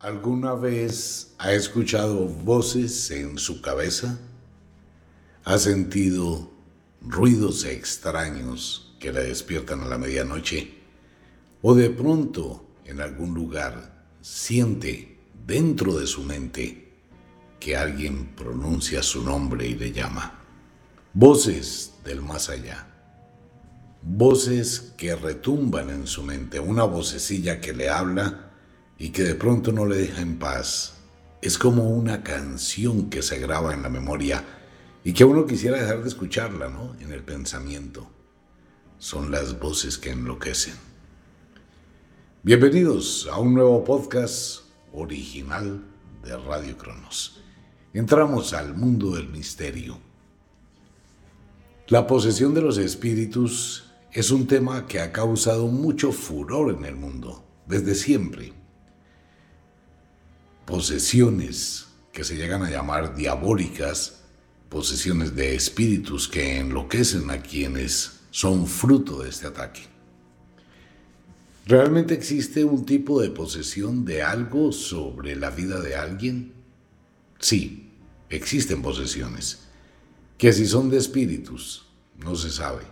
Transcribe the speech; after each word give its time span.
¿Alguna 0.00 0.54
vez 0.54 1.34
ha 1.36 1.52
escuchado 1.52 2.24
voces 2.24 3.10
en 3.10 3.36
su 3.36 3.60
cabeza? 3.60 4.18
¿Ha 5.44 5.58
sentido 5.58 6.50
ruidos 7.02 7.66
extraños 7.66 8.96
que 8.98 9.12
le 9.12 9.24
despiertan 9.24 9.82
a 9.82 9.88
la 9.88 9.98
medianoche? 9.98 10.72
¿O 11.60 11.74
de 11.74 11.90
pronto 11.90 12.64
en 12.86 13.02
algún 13.02 13.34
lugar 13.34 14.06
siente 14.22 15.18
dentro 15.46 15.98
de 15.98 16.06
su 16.06 16.22
mente 16.22 16.94
que 17.58 17.76
alguien 17.76 18.34
pronuncia 18.34 19.02
su 19.02 19.22
nombre 19.22 19.66
y 19.66 19.74
le 19.74 19.92
llama? 19.92 20.40
Voces 21.12 21.92
del 22.06 22.22
más 22.22 22.48
allá. 22.48 22.86
Voces 24.00 24.94
que 24.96 25.14
retumban 25.14 25.90
en 25.90 26.06
su 26.06 26.22
mente, 26.22 26.58
una 26.58 26.84
vocecilla 26.84 27.60
que 27.60 27.74
le 27.74 27.90
habla 27.90 28.49
y 29.00 29.08
que 29.08 29.24
de 29.24 29.34
pronto 29.34 29.72
no 29.72 29.86
le 29.86 29.96
deja 29.96 30.20
en 30.20 30.38
paz. 30.38 30.98
Es 31.40 31.56
como 31.56 31.88
una 31.88 32.22
canción 32.22 33.08
que 33.08 33.22
se 33.22 33.38
graba 33.38 33.72
en 33.72 33.82
la 33.82 33.88
memoria 33.88 34.44
y 35.02 35.14
que 35.14 35.24
uno 35.24 35.46
quisiera 35.46 35.80
dejar 35.80 36.02
de 36.02 36.08
escucharla, 36.08 36.68
¿no? 36.68 36.94
En 37.00 37.10
el 37.10 37.24
pensamiento. 37.24 38.10
Son 38.98 39.30
las 39.30 39.58
voces 39.58 39.96
que 39.96 40.10
enloquecen. 40.10 40.74
Bienvenidos 42.42 43.26
a 43.32 43.38
un 43.38 43.54
nuevo 43.54 43.82
podcast 43.84 44.64
original 44.92 45.82
de 46.22 46.36
Radio 46.36 46.76
Cronos. 46.76 47.40
Entramos 47.94 48.52
al 48.52 48.74
mundo 48.74 49.16
del 49.16 49.30
misterio. 49.30 49.96
La 51.88 52.06
posesión 52.06 52.52
de 52.52 52.60
los 52.60 52.76
espíritus 52.76 53.90
es 54.12 54.30
un 54.30 54.46
tema 54.46 54.86
que 54.86 55.00
ha 55.00 55.10
causado 55.10 55.68
mucho 55.68 56.12
furor 56.12 56.74
en 56.76 56.84
el 56.84 56.96
mundo, 56.96 57.42
desde 57.66 57.94
siempre 57.94 58.59
posesiones 60.64 61.86
que 62.12 62.24
se 62.24 62.36
llegan 62.36 62.62
a 62.62 62.70
llamar 62.70 63.14
diabólicas, 63.14 64.20
posesiones 64.68 65.34
de 65.34 65.54
espíritus 65.54 66.28
que 66.28 66.58
enloquecen 66.58 67.30
a 67.30 67.40
quienes 67.40 68.20
son 68.30 68.66
fruto 68.66 69.22
de 69.22 69.30
este 69.30 69.46
ataque. 69.46 69.82
¿Realmente 71.66 72.14
existe 72.14 72.64
un 72.64 72.84
tipo 72.84 73.20
de 73.20 73.30
posesión 73.30 74.04
de 74.04 74.22
algo 74.22 74.72
sobre 74.72 75.36
la 75.36 75.50
vida 75.50 75.80
de 75.80 75.94
alguien? 75.94 76.52
Sí, 77.38 77.90
existen 78.28 78.82
posesiones, 78.82 79.60
que 80.36 80.52
si 80.52 80.66
son 80.66 80.90
de 80.90 80.98
espíritus, 80.98 81.86
no 82.18 82.34
se 82.34 82.50
sabe. 82.50 82.82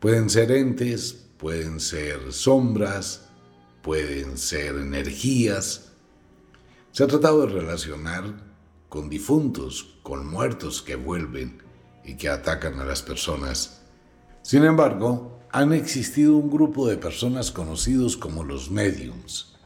Pueden 0.00 0.28
ser 0.28 0.50
entes, 0.50 1.24
pueden 1.38 1.80
ser 1.80 2.32
sombras, 2.32 3.22
pueden 3.82 4.38
ser 4.38 4.76
energías, 4.76 5.92
se 6.94 7.02
ha 7.02 7.08
tratado 7.08 7.44
de 7.44 7.52
relacionar 7.52 8.22
con 8.88 9.10
difuntos, 9.10 9.98
con 10.04 10.28
muertos 10.28 10.80
que 10.80 10.94
vuelven 10.94 11.60
y 12.04 12.16
que 12.16 12.28
atacan 12.28 12.78
a 12.78 12.84
las 12.84 13.02
personas. 13.02 13.82
Sin 14.42 14.62
embargo, 14.62 15.40
han 15.50 15.72
existido 15.72 16.36
un 16.36 16.48
grupo 16.48 16.86
de 16.86 16.96
personas 16.96 17.50
conocidos 17.50 18.16
como 18.16 18.44
los 18.44 18.70
mediums, 18.70 19.56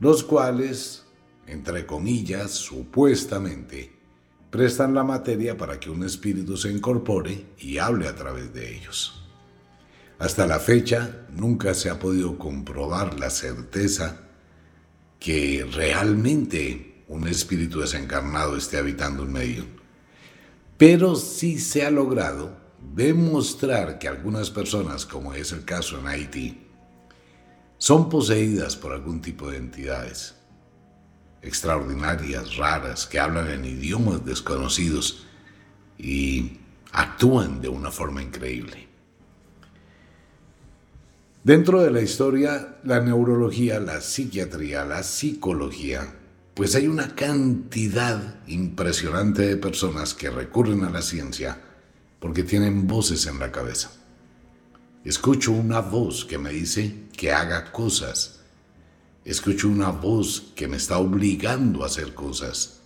los 0.00 0.24
cuales, 0.24 1.04
entre 1.46 1.84
comillas, 1.84 2.52
supuestamente, 2.52 3.92
prestan 4.48 4.94
la 4.94 5.04
materia 5.04 5.58
para 5.58 5.78
que 5.78 5.90
un 5.90 6.02
espíritu 6.02 6.56
se 6.56 6.72
incorpore 6.72 7.44
y 7.58 7.76
hable 7.76 8.08
a 8.08 8.16
través 8.16 8.54
de 8.54 8.74
ellos. 8.74 9.22
Hasta 10.18 10.46
la 10.46 10.58
fecha 10.58 11.26
nunca 11.30 11.74
se 11.74 11.90
ha 11.90 11.98
podido 11.98 12.38
comprobar 12.38 13.20
la 13.20 13.28
certeza 13.28 14.24
que 15.24 15.66
realmente 15.72 17.02
un 17.08 17.26
espíritu 17.26 17.80
desencarnado 17.80 18.58
esté 18.58 18.76
habitando 18.76 19.22
un 19.22 19.32
medio. 19.32 19.64
Pero 20.76 21.16
sí 21.16 21.58
se 21.58 21.86
ha 21.86 21.90
logrado 21.90 22.54
demostrar 22.94 23.98
que 23.98 24.06
algunas 24.06 24.50
personas, 24.50 25.06
como 25.06 25.32
es 25.32 25.52
el 25.52 25.64
caso 25.64 25.98
en 25.98 26.08
Haití, 26.08 26.66
son 27.78 28.10
poseídas 28.10 28.76
por 28.76 28.92
algún 28.92 29.22
tipo 29.22 29.50
de 29.50 29.56
entidades 29.56 30.34
extraordinarias, 31.40 32.58
raras, 32.58 33.06
que 33.06 33.18
hablan 33.18 33.48
en 33.48 33.64
idiomas 33.64 34.26
desconocidos 34.26 35.24
y 35.96 36.58
actúan 36.92 37.62
de 37.62 37.70
una 37.70 37.90
forma 37.90 38.22
increíble. 38.22 38.88
Dentro 41.44 41.82
de 41.82 41.90
la 41.90 42.00
historia, 42.00 42.78
la 42.84 43.00
neurología, 43.00 43.78
la 43.78 44.00
psiquiatría, 44.00 44.86
la 44.86 45.02
psicología, 45.02 46.16
pues 46.54 46.74
hay 46.74 46.88
una 46.88 47.14
cantidad 47.14 48.36
impresionante 48.46 49.42
de 49.42 49.58
personas 49.58 50.14
que 50.14 50.30
recurren 50.30 50.84
a 50.84 50.90
la 50.90 51.02
ciencia 51.02 51.60
porque 52.18 52.44
tienen 52.44 52.86
voces 52.86 53.26
en 53.26 53.38
la 53.38 53.52
cabeza. 53.52 53.92
Escucho 55.04 55.52
una 55.52 55.80
voz 55.80 56.24
que 56.24 56.38
me 56.38 56.48
dice 56.48 57.08
que 57.14 57.30
haga 57.30 57.70
cosas. 57.72 58.40
Escucho 59.26 59.68
una 59.68 59.90
voz 59.90 60.50
que 60.56 60.66
me 60.66 60.78
está 60.78 60.96
obligando 60.96 61.82
a 61.82 61.88
hacer 61.88 62.14
cosas. 62.14 62.80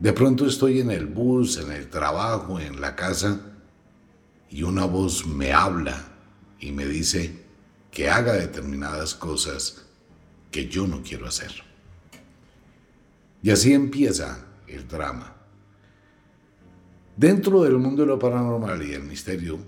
De 0.00 0.12
pronto 0.12 0.44
estoy 0.44 0.80
en 0.80 0.90
el 0.90 1.06
bus, 1.06 1.58
en 1.58 1.70
el 1.70 1.88
trabajo, 1.88 2.58
en 2.58 2.80
la 2.80 2.96
casa, 2.96 3.42
y 4.50 4.64
una 4.64 4.86
voz 4.86 5.24
me 5.24 5.52
habla 5.52 6.10
y 6.58 6.72
me 6.72 6.86
dice, 6.86 7.43
que 7.94 8.10
haga 8.10 8.32
determinadas 8.32 9.14
cosas 9.14 9.86
que 10.50 10.68
yo 10.68 10.86
no 10.88 11.02
quiero 11.02 11.28
hacer. 11.28 11.52
Y 13.40 13.50
así 13.50 13.72
empieza 13.72 14.44
el 14.66 14.88
drama. 14.88 15.36
Dentro 17.16 17.62
del 17.62 17.78
mundo 17.78 18.02
de 18.02 18.08
lo 18.08 18.18
paranormal 18.18 18.82
y 18.82 18.94
el 18.94 19.04
misterio, 19.04 19.60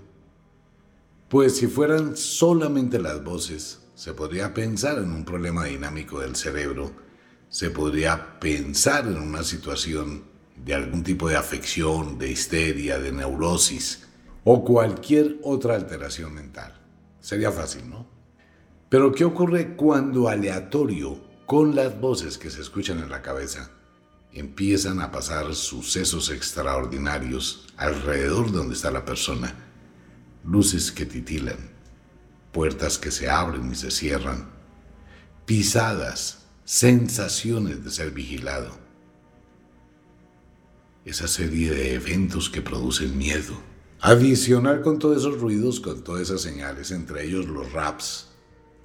pues 1.29 1.55
si 1.55 1.67
fueran 1.67 2.17
solamente 2.17 2.99
las 2.99 3.23
voces, 3.23 3.79
se 3.95 4.13
podría 4.13 4.53
pensar 4.53 4.97
en 4.97 5.11
un 5.11 5.23
problema 5.23 5.63
dinámico 5.63 6.19
del 6.19 6.35
cerebro, 6.35 6.91
se 7.47 7.69
podría 7.69 8.39
pensar 8.41 9.07
en 9.07 9.17
una 9.17 9.43
situación 9.43 10.23
de 10.65 10.73
algún 10.73 11.01
tipo 11.01 11.29
de 11.29 11.37
afección, 11.37 12.17
de 12.17 12.31
histeria, 12.31 12.99
de 12.99 13.13
neurosis 13.13 14.05
o 14.43 14.65
cualquier 14.65 15.37
otra 15.43 15.75
alteración 15.75 16.33
mental. 16.33 16.77
Sería 17.21 17.51
fácil, 17.51 17.89
¿no? 17.89 18.16
Pero 18.89 19.11
¿qué 19.11 19.25
ocurre 19.25 19.75
cuando 19.75 20.29
aleatorio, 20.29 21.19
con 21.45 21.75
las 21.75 21.99
voces 21.99 22.37
que 22.37 22.49
se 22.49 22.61
escuchan 22.61 22.99
en 22.99 23.09
la 23.09 23.21
cabeza, 23.21 23.69
empiezan 24.31 25.01
a 25.01 25.11
pasar 25.11 25.53
sucesos 25.55 26.29
extraordinarios 26.29 27.67
alrededor 27.75 28.51
donde 28.51 28.75
está 28.75 28.89
la 28.91 29.03
persona? 29.03 29.53
Luces 30.45 30.93
que 30.93 31.05
titilan, 31.05 31.57
puertas 32.53 32.97
que 32.97 33.11
se 33.11 33.29
abren 33.29 33.69
y 33.71 33.75
se 33.75 33.91
cierran, 33.91 34.49
pisadas, 35.45 36.45
sensaciones 36.63 37.83
de 37.83 37.91
ser 37.91 38.11
vigilado. 38.11 38.71
Esa 41.03 41.27
serie 41.27 41.71
de 41.71 41.93
eventos 41.93 42.49
que 42.49 42.61
producen 42.61 43.17
miedo. 43.17 43.53
Adicional 43.99 44.81
con 44.81 44.99
todos 44.99 45.17
esos 45.17 45.39
ruidos, 45.39 45.79
con 45.81 46.03
todas 46.03 46.23
esas 46.23 46.41
señales, 46.41 46.91
entre 46.91 47.25
ellos 47.25 47.47
los 47.47 47.71
raps, 47.71 48.26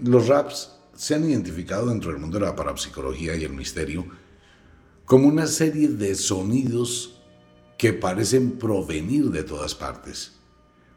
los 0.04 0.28
raps 0.28 0.72
se 0.94 1.14
han 1.14 1.28
identificado 1.28 1.86
dentro 1.86 2.10
del 2.10 2.20
mundo 2.20 2.38
de 2.38 2.46
la 2.46 2.56
parapsicología 2.56 3.34
y 3.36 3.44
el 3.44 3.52
misterio 3.52 4.06
como 5.04 5.28
una 5.28 5.46
serie 5.46 5.88
de 5.88 6.14
sonidos 6.14 7.20
que 7.76 7.92
parecen 7.92 8.52
provenir 8.52 9.30
de 9.30 9.42
todas 9.42 9.74
partes. 9.74 10.32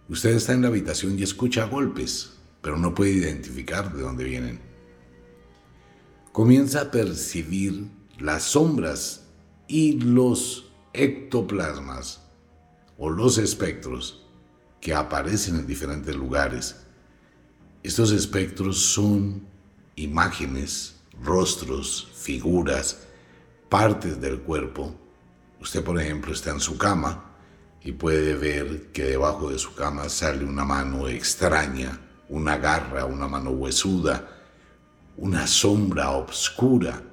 Usted 0.07 0.35
está 0.35 0.53
en 0.53 0.61
la 0.61 0.67
habitación 0.67 1.17
y 1.17 1.23
escucha 1.23 1.65
golpes, 1.65 2.33
pero 2.61 2.77
no 2.77 2.93
puede 2.93 3.11
identificar 3.11 3.91
de 3.93 4.03
dónde 4.03 4.23
vienen. 4.23 4.59
Comienza 6.31 6.81
a 6.81 6.91
percibir 6.91 7.87
las 8.19 8.43
sombras 8.43 9.23
y 9.67 9.99
los 9.99 10.71
ectoplasmas 10.93 12.21
o 12.97 13.09
los 13.09 13.37
espectros 13.37 14.25
que 14.79 14.93
aparecen 14.93 15.55
en 15.55 15.67
diferentes 15.67 16.15
lugares 16.15 16.84
estos 17.85 18.11
espectros 18.11 18.79
son 18.79 19.45
imágenes, 19.95 20.95
rostros, 21.23 22.09
figuras, 22.15 23.05
partes 23.69 24.19
del 24.19 24.39
cuerpo. 24.39 24.95
Usted, 25.61 25.83
por 25.83 26.01
ejemplo, 26.01 26.33
está 26.33 26.49
en 26.49 26.59
su 26.59 26.79
cama 26.79 27.35
y 27.83 27.91
puede 27.91 28.33
ver 28.33 28.91
que 28.91 29.03
debajo 29.03 29.51
de 29.51 29.59
su 29.59 29.75
cama 29.75 30.09
sale 30.09 30.43
una 30.43 30.65
mano 30.65 31.07
extraña, 31.07 31.99
una 32.27 32.57
garra, 32.57 33.05
una 33.05 33.27
mano 33.27 33.51
huesuda, 33.51 34.29
una 35.17 35.45
sombra 35.45 36.09
oscura. 36.09 37.03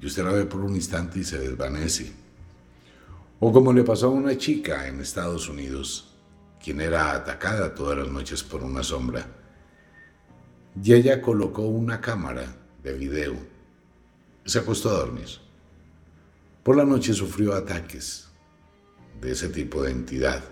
Y 0.00 0.06
usted 0.06 0.24
la 0.24 0.32
ve 0.32 0.46
por 0.46 0.62
un 0.62 0.74
instante 0.74 1.18
y 1.18 1.24
se 1.24 1.38
desvanece. 1.38 2.10
O 3.40 3.52
como 3.52 3.74
le 3.74 3.84
pasó 3.84 4.06
a 4.06 4.10
una 4.10 4.38
chica 4.38 4.88
en 4.88 5.00
Estados 5.00 5.50
Unidos, 5.50 6.14
quien 6.64 6.80
era 6.80 7.12
atacada 7.12 7.74
todas 7.74 7.98
las 7.98 8.08
noches 8.08 8.42
por 8.42 8.64
una 8.64 8.82
sombra 8.82 9.37
y 10.82 10.94
ella 10.94 11.20
colocó 11.20 11.62
una 11.62 12.00
cámara 12.00 12.56
de 12.82 12.92
video 12.92 13.58
se 14.48 14.60
acostó 14.60 14.88
a 14.88 15.00
dormir. 15.00 15.28
Por 16.62 16.76
la 16.76 16.84
noche 16.84 17.12
sufrió 17.12 17.54
ataques 17.54 18.28
de 19.20 19.32
ese 19.32 19.50
tipo 19.50 19.82
de 19.82 19.90
entidad. 19.90 20.42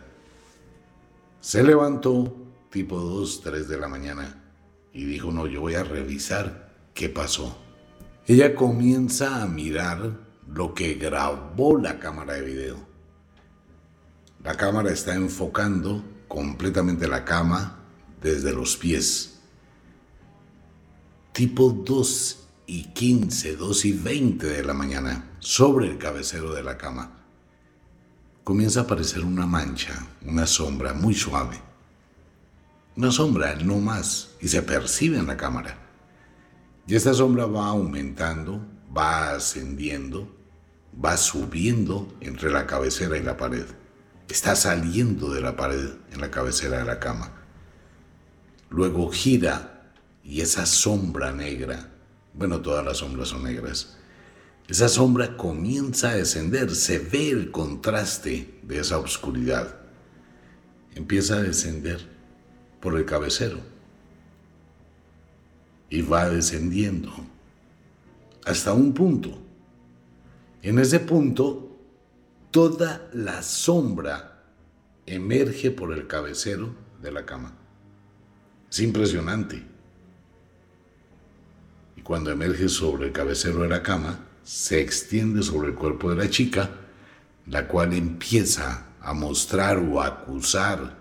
Se 1.40 1.62
levantó 1.62 2.36
tipo 2.70 3.00
2, 3.00 3.40
3 3.40 3.68
de 3.68 3.78
la 3.78 3.88
mañana 3.88 4.42
y 4.92 5.06
dijo, 5.06 5.32
no, 5.32 5.46
yo 5.46 5.62
voy 5.62 5.76
a 5.76 5.82
revisar 5.82 6.74
qué 6.92 7.08
pasó. 7.08 7.56
Ella 8.26 8.54
comienza 8.54 9.42
a 9.42 9.46
mirar 9.46 10.18
lo 10.46 10.74
que 10.74 10.94
grabó 10.94 11.78
la 11.78 11.98
cámara 11.98 12.34
de 12.34 12.42
video. 12.42 12.76
La 14.44 14.56
cámara 14.56 14.90
está 14.90 15.14
enfocando 15.14 16.04
completamente 16.28 17.08
la 17.08 17.24
cama 17.24 17.78
desde 18.20 18.52
los 18.52 18.76
pies. 18.76 19.35
Tipo 21.36 21.68
2 21.68 22.48
y 22.66 22.84
15, 22.94 23.56
2 23.56 23.84
y 23.84 23.92
20 23.92 24.46
de 24.46 24.64
la 24.64 24.72
mañana, 24.72 25.32
sobre 25.38 25.86
el 25.86 25.98
cabecero 25.98 26.54
de 26.54 26.62
la 26.62 26.78
cama, 26.78 27.26
comienza 28.42 28.80
a 28.80 28.82
aparecer 28.84 29.22
una 29.22 29.44
mancha, 29.44 30.06
una 30.24 30.46
sombra 30.46 30.94
muy 30.94 31.12
suave. 31.12 31.60
Una 32.96 33.10
sombra, 33.10 33.54
no 33.56 33.76
más, 33.76 34.30
y 34.40 34.48
se 34.48 34.62
percibe 34.62 35.18
en 35.18 35.26
la 35.26 35.36
cámara. 35.36 35.76
Y 36.86 36.94
esta 36.94 37.12
sombra 37.12 37.44
va 37.44 37.66
aumentando, 37.66 38.66
va 38.96 39.32
ascendiendo, 39.32 40.34
va 41.04 41.18
subiendo 41.18 42.16
entre 42.22 42.50
la 42.50 42.66
cabecera 42.66 43.18
y 43.18 43.22
la 43.22 43.36
pared. 43.36 43.66
Está 44.30 44.56
saliendo 44.56 45.30
de 45.34 45.42
la 45.42 45.54
pared 45.54 45.96
en 46.12 46.18
la 46.18 46.30
cabecera 46.30 46.78
de 46.78 46.86
la 46.86 46.98
cama. 46.98 47.30
Luego 48.70 49.10
gira 49.10 49.75
y 50.26 50.40
esa 50.40 50.66
sombra 50.66 51.32
negra, 51.32 51.88
bueno, 52.34 52.60
todas 52.60 52.84
las 52.84 52.98
sombras 52.98 53.28
son 53.28 53.44
negras, 53.44 53.96
esa 54.68 54.88
sombra 54.88 55.36
comienza 55.36 56.10
a 56.10 56.16
descender, 56.16 56.74
se 56.74 56.98
ve 56.98 57.30
el 57.30 57.52
contraste 57.52 58.58
de 58.64 58.80
esa 58.80 58.98
oscuridad. 58.98 59.76
Empieza 60.96 61.36
a 61.36 61.42
descender 61.42 62.00
por 62.80 62.96
el 62.96 63.04
cabecero 63.04 63.60
y 65.88 66.02
va 66.02 66.28
descendiendo 66.28 67.12
hasta 68.44 68.72
un 68.72 68.92
punto. 68.92 69.38
En 70.62 70.80
ese 70.80 70.98
punto, 70.98 71.78
toda 72.50 73.08
la 73.12 73.42
sombra 73.42 74.42
emerge 75.06 75.70
por 75.70 75.92
el 75.92 76.08
cabecero 76.08 76.74
de 77.00 77.12
la 77.12 77.24
cama. 77.24 77.54
Es 78.68 78.80
impresionante. 78.80 79.75
Cuando 82.06 82.30
emerge 82.30 82.68
sobre 82.68 83.06
el 83.06 83.12
cabecero 83.12 83.62
de 83.62 83.68
la 83.68 83.82
cama, 83.82 84.20
se 84.44 84.80
extiende 84.80 85.42
sobre 85.42 85.70
el 85.70 85.74
cuerpo 85.74 86.08
de 86.10 86.14
la 86.14 86.30
chica, 86.30 86.70
la 87.48 87.66
cual 87.66 87.94
empieza 87.94 88.86
a 89.00 89.12
mostrar 89.12 89.78
o 89.78 90.00
a 90.00 90.06
acusar 90.06 90.98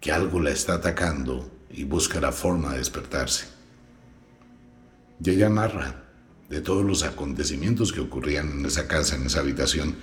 que 0.00 0.10
algo 0.10 0.40
la 0.40 0.52
está 0.52 0.76
atacando 0.76 1.52
y 1.70 1.84
busca 1.84 2.18
la 2.18 2.32
forma 2.32 2.72
de 2.72 2.78
despertarse. 2.78 3.44
Y 5.22 5.28
ella 5.28 5.50
narra 5.50 6.02
de 6.48 6.62
todos 6.62 6.82
los 6.82 7.02
acontecimientos 7.02 7.92
que 7.92 8.00
ocurrían 8.00 8.52
en 8.52 8.64
esa 8.64 8.88
casa, 8.88 9.16
en 9.16 9.26
esa 9.26 9.40
habitación, 9.40 9.96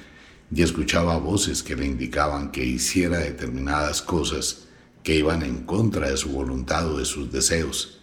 y 0.53 0.61
escuchaba 0.61 1.17
voces 1.17 1.63
que 1.63 1.75
le 1.75 1.87
indicaban 1.87 2.51
que 2.51 2.63
hiciera 2.63 3.17
determinadas 3.17 4.03
cosas 4.03 4.67
que 5.01 5.15
iban 5.15 5.41
en 5.41 5.63
contra 5.63 6.11
de 6.11 6.17
su 6.17 6.29
voluntad 6.29 6.87
o 6.87 6.99
de 6.99 7.05
sus 7.05 7.31
deseos. 7.31 8.00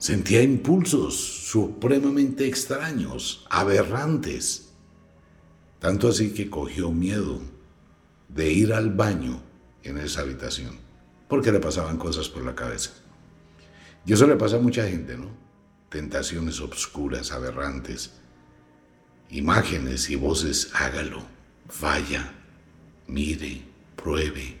Sentía 0.00 0.42
impulsos 0.42 1.14
supremamente 1.14 2.46
extraños, 2.46 3.44
aberrantes, 3.50 4.72
tanto 5.78 6.08
así 6.08 6.32
que 6.32 6.48
cogió 6.48 6.90
miedo 6.90 7.42
de 8.30 8.50
ir 8.50 8.72
al 8.72 8.94
baño 8.94 9.42
en 9.82 9.98
esa 9.98 10.22
habitación, 10.22 10.78
porque 11.28 11.52
le 11.52 11.60
pasaban 11.60 11.98
cosas 11.98 12.30
por 12.30 12.42
la 12.42 12.54
cabeza. 12.54 12.92
Y 14.06 14.14
eso 14.14 14.26
le 14.26 14.36
pasa 14.36 14.56
a 14.56 14.60
mucha 14.60 14.88
gente, 14.88 15.18
¿no? 15.18 15.26
Tentaciones 15.90 16.62
obscuras, 16.62 17.30
aberrantes, 17.30 18.12
imágenes 19.28 20.08
y 20.08 20.16
voces, 20.16 20.70
hágalo, 20.72 21.22
vaya, 21.78 22.32
mire, 23.06 23.64
pruebe. 23.96 24.56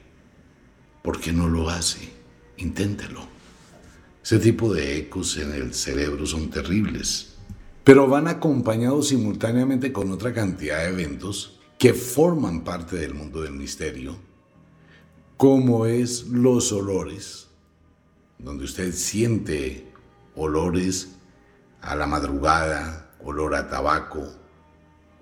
¿Por 1.00 1.18
qué 1.18 1.32
no 1.32 1.48
lo 1.48 1.70
hace? 1.70 2.12
Inténtelo. 2.58 3.39
Ese 4.30 4.38
tipo 4.38 4.72
de 4.72 4.96
ecos 4.96 5.38
en 5.38 5.52
el 5.52 5.74
cerebro 5.74 6.24
son 6.24 6.50
terribles, 6.50 7.34
pero 7.82 8.06
van 8.06 8.28
acompañados 8.28 9.08
simultáneamente 9.08 9.92
con 9.92 10.12
otra 10.12 10.32
cantidad 10.32 10.84
de 10.84 10.90
eventos 10.90 11.58
que 11.76 11.94
forman 11.94 12.62
parte 12.62 12.94
del 12.94 13.12
mundo 13.12 13.42
del 13.42 13.54
misterio, 13.54 14.14
como 15.36 15.84
es 15.84 16.28
los 16.28 16.70
olores, 16.70 17.48
donde 18.38 18.66
usted 18.66 18.94
siente 18.94 19.92
olores 20.36 21.16
a 21.80 21.96
la 21.96 22.06
madrugada, 22.06 23.10
olor 23.24 23.56
a 23.56 23.68
tabaco, 23.68 24.32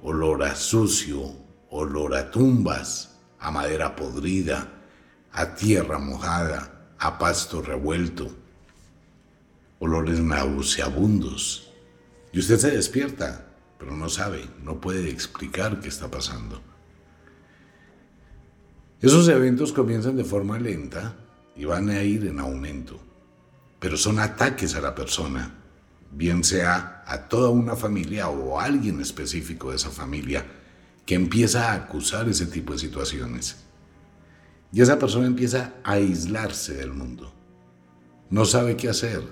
olor 0.03 0.43
a 0.43 0.55
sucio, 0.55 1.33
olor 1.71 2.15
a 2.15 2.31
tumbas, 2.31 3.17
a 3.39 3.51
madera 3.51 3.97
podrida, 3.97 4.71
a 5.33 5.55
tierra 5.55 5.99
mojada, 5.99 6.93
a 6.99 7.19
pasto 7.19 7.63
revuelto, 7.63 8.48
olores 9.79 10.21
nauseabundos. 10.21 11.73
Y 12.33 12.41
usted 12.41 12.59
se 12.59 12.71
despierta, 12.71 13.47
pero 13.79 13.97
no 13.97 14.09
sabe, 14.09 14.45
no 14.63 14.81
puede 14.81 15.09
explicar 15.09 15.81
qué 15.81 15.89
está 15.89 16.11
pasando. 16.11 16.63
Esos 19.01 19.29
eventos 19.29 19.73
comienzan 19.73 20.17
de 20.17 20.25
forma 20.25 20.59
lenta 20.59 21.17
y 21.57 21.65
van 21.65 21.89
a 21.89 22.03
ir 22.03 22.27
en 22.27 22.41
aumento, 22.41 23.01
pero 23.79 23.97
son 23.97 24.19
ataques 24.19 24.75
a 24.75 24.81
la 24.81 24.95
persona 24.95 25.59
bien 26.11 26.45
sea 26.45 27.03
a 27.07 27.29
toda 27.29 27.51
una 27.51 27.77
familia 27.77 28.29
o 28.29 28.59
a 28.59 28.65
alguien 28.65 29.01
específico 29.01 29.71
de 29.71 29.77
esa 29.77 29.91
familia, 29.91 30.45
que 31.05 31.15
empieza 31.15 31.71
a 31.71 31.75
acusar 31.75 32.29
ese 32.29 32.47
tipo 32.47 32.73
de 32.73 32.79
situaciones. 32.79 33.57
Y 34.73 34.83
esa 34.83 34.99
persona 34.99 35.27
empieza 35.27 35.75
a 35.83 35.93
aislarse 35.93 36.75
del 36.75 36.93
mundo. 36.93 37.33
No 38.31 38.45
sabe 38.45 38.77
qué 38.77 38.91
hacer. 38.91 39.23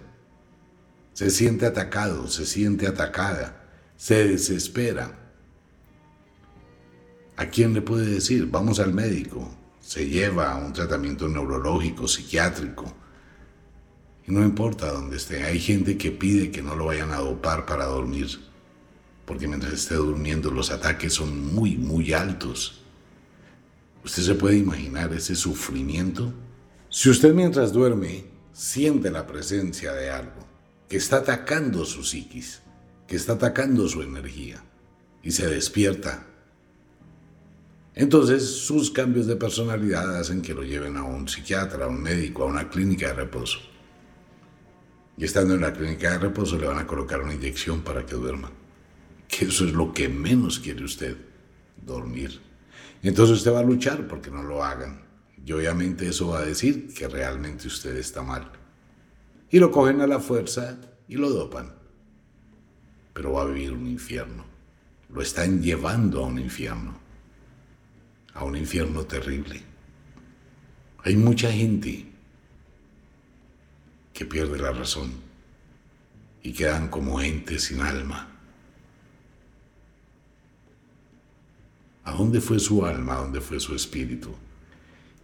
Se 1.17 1.31
siente 1.31 1.65
atacado, 1.65 2.29
se 2.29 2.45
siente 2.45 2.87
atacada, 2.87 3.65
se 3.97 4.29
desespera. 4.29 5.19
¿A 7.39 7.47
quién 7.47 7.73
le 7.73 7.81
puede 7.81 8.05
decir? 8.05 8.51
Vamos 8.51 8.81
al 8.81 8.93
médico. 8.93 9.51
Se 9.81 10.11
lleva 10.11 10.53
a 10.53 10.59
un 10.59 10.75
tratamiento 10.75 11.27
neurológico, 11.27 12.07
psiquiátrico 12.07 12.95
y 14.27 14.31
no 14.31 14.45
importa 14.45 14.93
dónde 14.93 15.17
esté, 15.17 15.43
hay 15.43 15.59
gente 15.59 15.97
que 15.97 16.11
pide 16.11 16.51
que 16.51 16.61
no 16.61 16.77
lo 16.77 16.85
vayan 16.85 17.11
a 17.13 17.21
dopar 17.21 17.65
para 17.65 17.87
dormir, 17.87 18.29
porque 19.25 19.49
mientras 19.49 19.73
esté 19.73 19.95
durmiendo 19.95 20.51
los 20.51 20.71
ataques 20.71 21.15
son 21.15 21.55
muy, 21.55 21.79
muy 21.79 22.13
altos. 22.13 22.83
¿Usted 24.05 24.23
se 24.23 24.35
puede 24.35 24.59
imaginar 24.59 25.15
ese 25.15 25.35
sufrimiento? 25.35 26.35
Si 26.91 27.09
usted 27.09 27.33
mientras 27.33 27.73
duerme 27.73 28.27
siente 28.53 29.11
la 29.11 29.27
presencia 29.27 29.95
de 29.95 30.11
algo 30.11 30.56
que 30.89 30.97
está 30.97 31.19
atacando 31.19 31.85
su 31.85 32.05
psiquis, 32.05 32.63
que 33.07 33.17
está 33.17 33.35
atacando 33.35 33.89
su 33.89 34.03
energía, 34.03 34.63
y 35.23 35.33
se 35.33 35.47
despierta, 35.47 36.27
entonces 37.97 38.45
sus 38.45 38.91
cambios 38.91 39.27
de 39.27 39.37
personalidad 39.37 40.19
hacen 40.19 40.43
que 40.43 40.53
lo 40.53 40.63
lleven 40.63 40.99
a 40.99 41.03
un 41.03 41.27
psiquiatra, 41.27 41.87
a 41.87 41.89
un 41.89 42.03
médico, 42.03 42.43
a 42.43 42.47
una 42.47 42.69
clínica 42.69 43.09
de 43.09 43.15
reposo. 43.15 43.59
Y 45.17 45.25
estando 45.25 45.55
en 45.55 45.63
la 45.63 45.73
clínica 45.73 46.11
de 46.11 46.19
reposo 46.19 46.59
le 46.59 46.67
van 46.67 46.79
a 46.79 46.87
colocar 46.87 47.23
una 47.23 47.33
inyección 47.33 47.81
para 47.81 48.05
que 48.05 48.15
duerma. 48.15 48.53
Que 49.27 49.47
eso 49.47 49.65
es 49.65 49.73
lo 49.73 49.95
que 49.95 50.11
menos 50.11 50.59
quiere 50.59 50.85
usted, 50.85 51.17
dormir. 51.83 52.39
Entonces 53.03 53.39
usted 53.39 53.55
va 53.55 53.61
a 53.61 53.65
luchar 53.65 54.07
porque 54.07 54.31
no 54.31 54.43
lo 54.43 54.63
hagan. 54.63 55.01
Y 55.43 55.53
obviamente 55.53 56.07
eso 56.07 56.29
va 56.29 56.41
a 56.41 56.45
decir 56.45 56.93
que 56.93 57.09
realmente 57.09 57.67
usted 57.67 57.97
está 57.97 58.21
mal. 58.21 58.53
Y 59.51 59.59
lo 59.59 59.71
cogen 59.71 60.01
a 60.01 60.07
la 60.07 60.21
fuerza 60.21 60.79
y 61.09 61.17
lo 61.17 61.31
dopan. 61.31 61.73
Pero 63.13 63.33
va 63.33 63.43
a 63.43 63.47
vivir 63.47 63.73
un 63.73 63.87
infierno. 63.87 64.45
Lo 65.09 65.23
están 65.23 65.63
llevando 65.63 66.25
a 66.25 66.27
un 66.27 66.39
infierno. 66.39 66.99
A 68.35 68.45
un 68.45 68.57
infierno 68.57 69.05
terrible. 69.05 69.63
Hay 71.05 71.17
mucha 71.17 71.51
gente 71.53 72.07
que 74.13 74.27
pierde 74.27 74.59
la 74.59 74.73
razón 74.73 75.13
y 76.43 76.53
quedan 76.53 76.89
como 76.89 77.21
entes 77.21 77.65
sin 77.65 77.81
alma. 77.81 78.29
¿A 82.05 82.13
dónde 82.13 82.41
fue 82.41 82.59
su 82.59 82.85
alma? 82.85 83.15
¿A 83.15 83.21
dónde 83.23 83.41
fue 83.41 83.59
su 83.61 83.75
espíritu? 83.75 84.35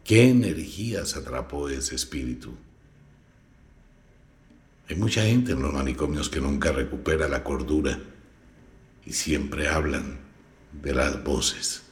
¿Qué 0.05 0.29
energías 0.29 1.17
atrapó 1.17 1.69
ese 1.69 1.95
espíritu? 1.95 2.55
Hay 4.93 4.99
mucha 4.99 5.23
gente 5.23 5.53
en 5.53 5.63
los 5.63 5.73
manicomios 5.73 6.29
que 6.29 6.39
nunca 6.39 6.71
recupera 6.71 7.27
la 7.27 7.43
cordura 7.43 7.99
y 9.07 9.15
siempre 9.15 9.67
hablan 9.67 10.21
de 10.71 10.95
las 10.95 11.25
voces, 11.25 11.85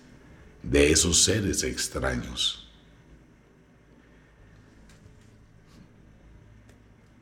de 0.63 0.93
esos 0.93 1.25
seres 1.25 1.63
extraños. 1.63 2.71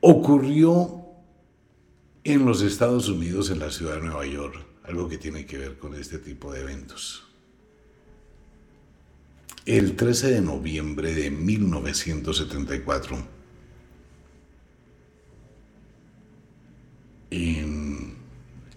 Ocurrió 0.01 1.05
en 2.25 2.45
los 2.45 2.61
Estados 2.61 3.07
Unidos, 3.07 3.49
en 3.49 3.59
la 3.59 3.71
ciudad 3.71 3.95
de 3.95 4.01
Nueva 4.01 4.25
York, 4.25 4.57
algo 4.83 5.07
que 5.07 5.17
tiene 5.17 5.45
que 5.45 5.59
ver 5.59 5.79
con 5.79 5.95
este 5.95 6.17
tipo 6.17 6.51
de 6.51 6.59
eventos. 6.59 7.23
El 9.65 9.95
13 9.95 10.31
de 10.31 10.41
noviembre 10.41 11.15
de 11.15 11.31
1974, 11.31 13.38
en 17.31 18.15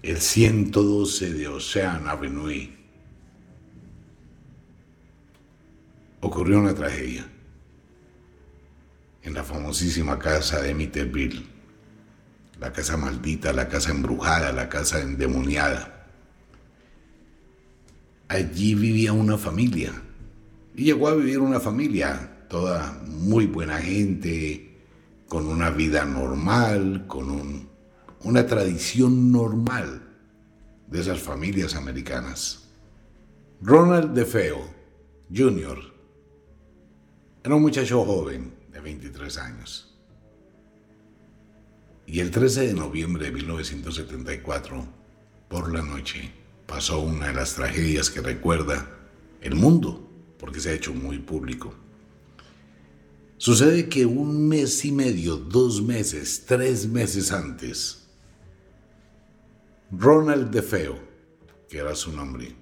el 0.03 0.21
112 0.21 1.33
de 1.33 1.49
Ocean 1.49 2.09
Avenue, 2.09 2.71
ocurrió 6.21 6.59
una 6.59 6.75
tragedia 6.75 7.27
en 9.23 9.35
la 9.35 9.45
famosísima 9.45 10.19
casa 10.19 10.61
de 10.61 10.75
Mitterville, 10.75 11.47
la 12.61 12.73
casa 12.73 12.97
maldita, 12.97 13.53
la 13.53 13.69
casa 13.69 13.91
embrujada, 13.91 14.53
la 14.53 14.69
casa 14.69 15.01
endemoniada. 15.01 16.07
Allí 18.29 18.75
vivía 18.75 19.13
una 19.13 19.39
familia 19.39 19.93
y 20.75 20.85
llegó 20.85 21.09
a 21.09 21.15
vivir 21.15 21.39
una 21.39 21.61
familia, 21.61 22.47
toda 22.49 23.01
muy 23.07 23.47
buena 23.47 23.79
gente, 23.79 24.81
con 25.29 25.47
una 25.47 25.71
vida 25.71 26.05
normal, 26.05 27.07
con 27.07 27.72
una 28.25 28.47
tradición 28.47 29.33
normal 29.33 30.02
de 30.87 31.00
esas 31.00 31.21
familias 31.21 31.75
americanas. 31.75 32.69
Ronald 33.61 34.14
DeFeo 34.14 34.62
Jr. 35.35 35.79
era 37.43 37.55
un 37.55 37.62
muchacho 37.62 38.05
joven 38.05 38.52
de 38.73 38.81
23 38.81 39.38
años. 39.38 39.88
Y 42.07 42.21
el 42.21 42.31
13 42.31 42.69
de 42.69 42.75
noviembre 42.75 43.26
de 43.26 43.33
1974, 43.33 44.87
por 45.49 45.73
la 45.73 45.83
noche, 45.83 46.31
pasó 46.67 47.00
una 47.00 47.29
de 47.29 47.35
las 47.35 47.55
tragedias 47.55 48.11
que 48.11 48.21
recuerda 48.21 48.87
el 49.41 49.55
mundo 49.55 50.11
porque 50.38 50.61
se 50.61 50.71
ha 50.71 50.75
hecho 50.75 50.93
muy 50.93 51.19
público. 51.19 51.73
Sucede 53.38 53.88
que 53.88 54.07
un 54.07 54.49
mes 54.49 54.85
y 54.85 54.93
medio, 54.93 55.37
dos 55.37 55.83
meses, 55.83 56.45
tres 56.47 56.87
meses 56.87 57.33
antes, 57.33 58.02
Ronald 59.95 60.51
DeFeo, 60.51 60.99
que 61.69 61.77
era 61.77 61.95
su 61.95 62.13
nombre, 62.13 62.57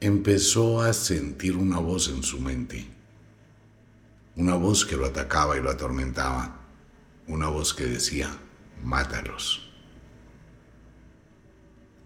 empezó 0.00 0.80
a 0.80 0.94
sentir 0.94 1.54
una 1.54 1.78
voz 1.80 2.08
en 2.08 2.22
su 2.22 2.40
mente, 2.40 2.86
una 4.36 4.54
voz 4.54 4.86
que 4.86 4.96
lo 4.96 5.04
atacaba 5.04 5.54
y 5.58 5.60
lo 5.60 5.70
atormentaba, 5.70 6.62
una 7.26 7.48
voz 7.48 7.74
que 7.74 7.84
decía, 7.84 8.30
mátalos. 8.82 9.70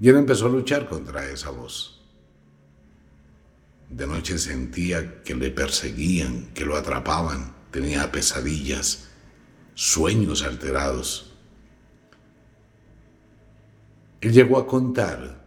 Y 0.00 0.08
él 0.08 0.16
empezó 0.16 0.46
a 0.46 0.50
luchar 0.50 0.88
contra 0.88 1.30
esa 1.30 1.50
voz. 1.50 2.02
De 3.88 4.04
noche 4.04 4.36
sentía 4.38 5.22
que 5.22 5.36
le 5.36 5.50
perseguían, 5.50 6.46
que 6.54 6.64
lo 6.64 6.76
atrapaban, 6.76 7.54
tenía 7.70 8.10
pesadillas, 8.10 9.10
sueños 9.74 10.42
alterados. 10.42 11.29
Él 14.20 14.32
llegó 14.32 14.58
a 14.58 14.66
contar 14.66 15.46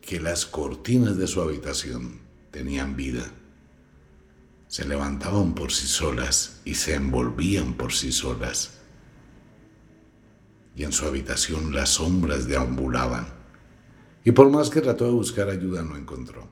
que 0.00 0.20
las 0.20 0.46
cortinas 0.46 1.18
de 1.18 1.26
su 1.26 1.42
habitación 1.42 2.20
tenían 2.50 2.96
vida. 2.96 3.30
Se 4.68 4.86
levantaban 4.86 5.54
por 5.54 5.70
sí 5.70 5.86
solas 5.86 6.62
y 6.64 6.74
se 6.76 6.94
envolvían 6.94 7.74
por 7.74 7.92
sí 7.92 8.10
solas. 8.10 8.78
Y 10.74 10.84
en 10.84 10.92
su 10.92 11.04
habitación 11.04 11.74
las 11.74 11.90
sombras 11.90 12.46
deambulaban. 12.46 13.26
Y 14.24 14.32
por 14.32 14.48
más 14.50 14.70
que 14.70 14.80
trató 14.80 15.04
de 15.04 15.12
buscar 15.12 15.50
ayuda 15.50 15.82
no 15.82 15.96
encontró. 15.96 16.48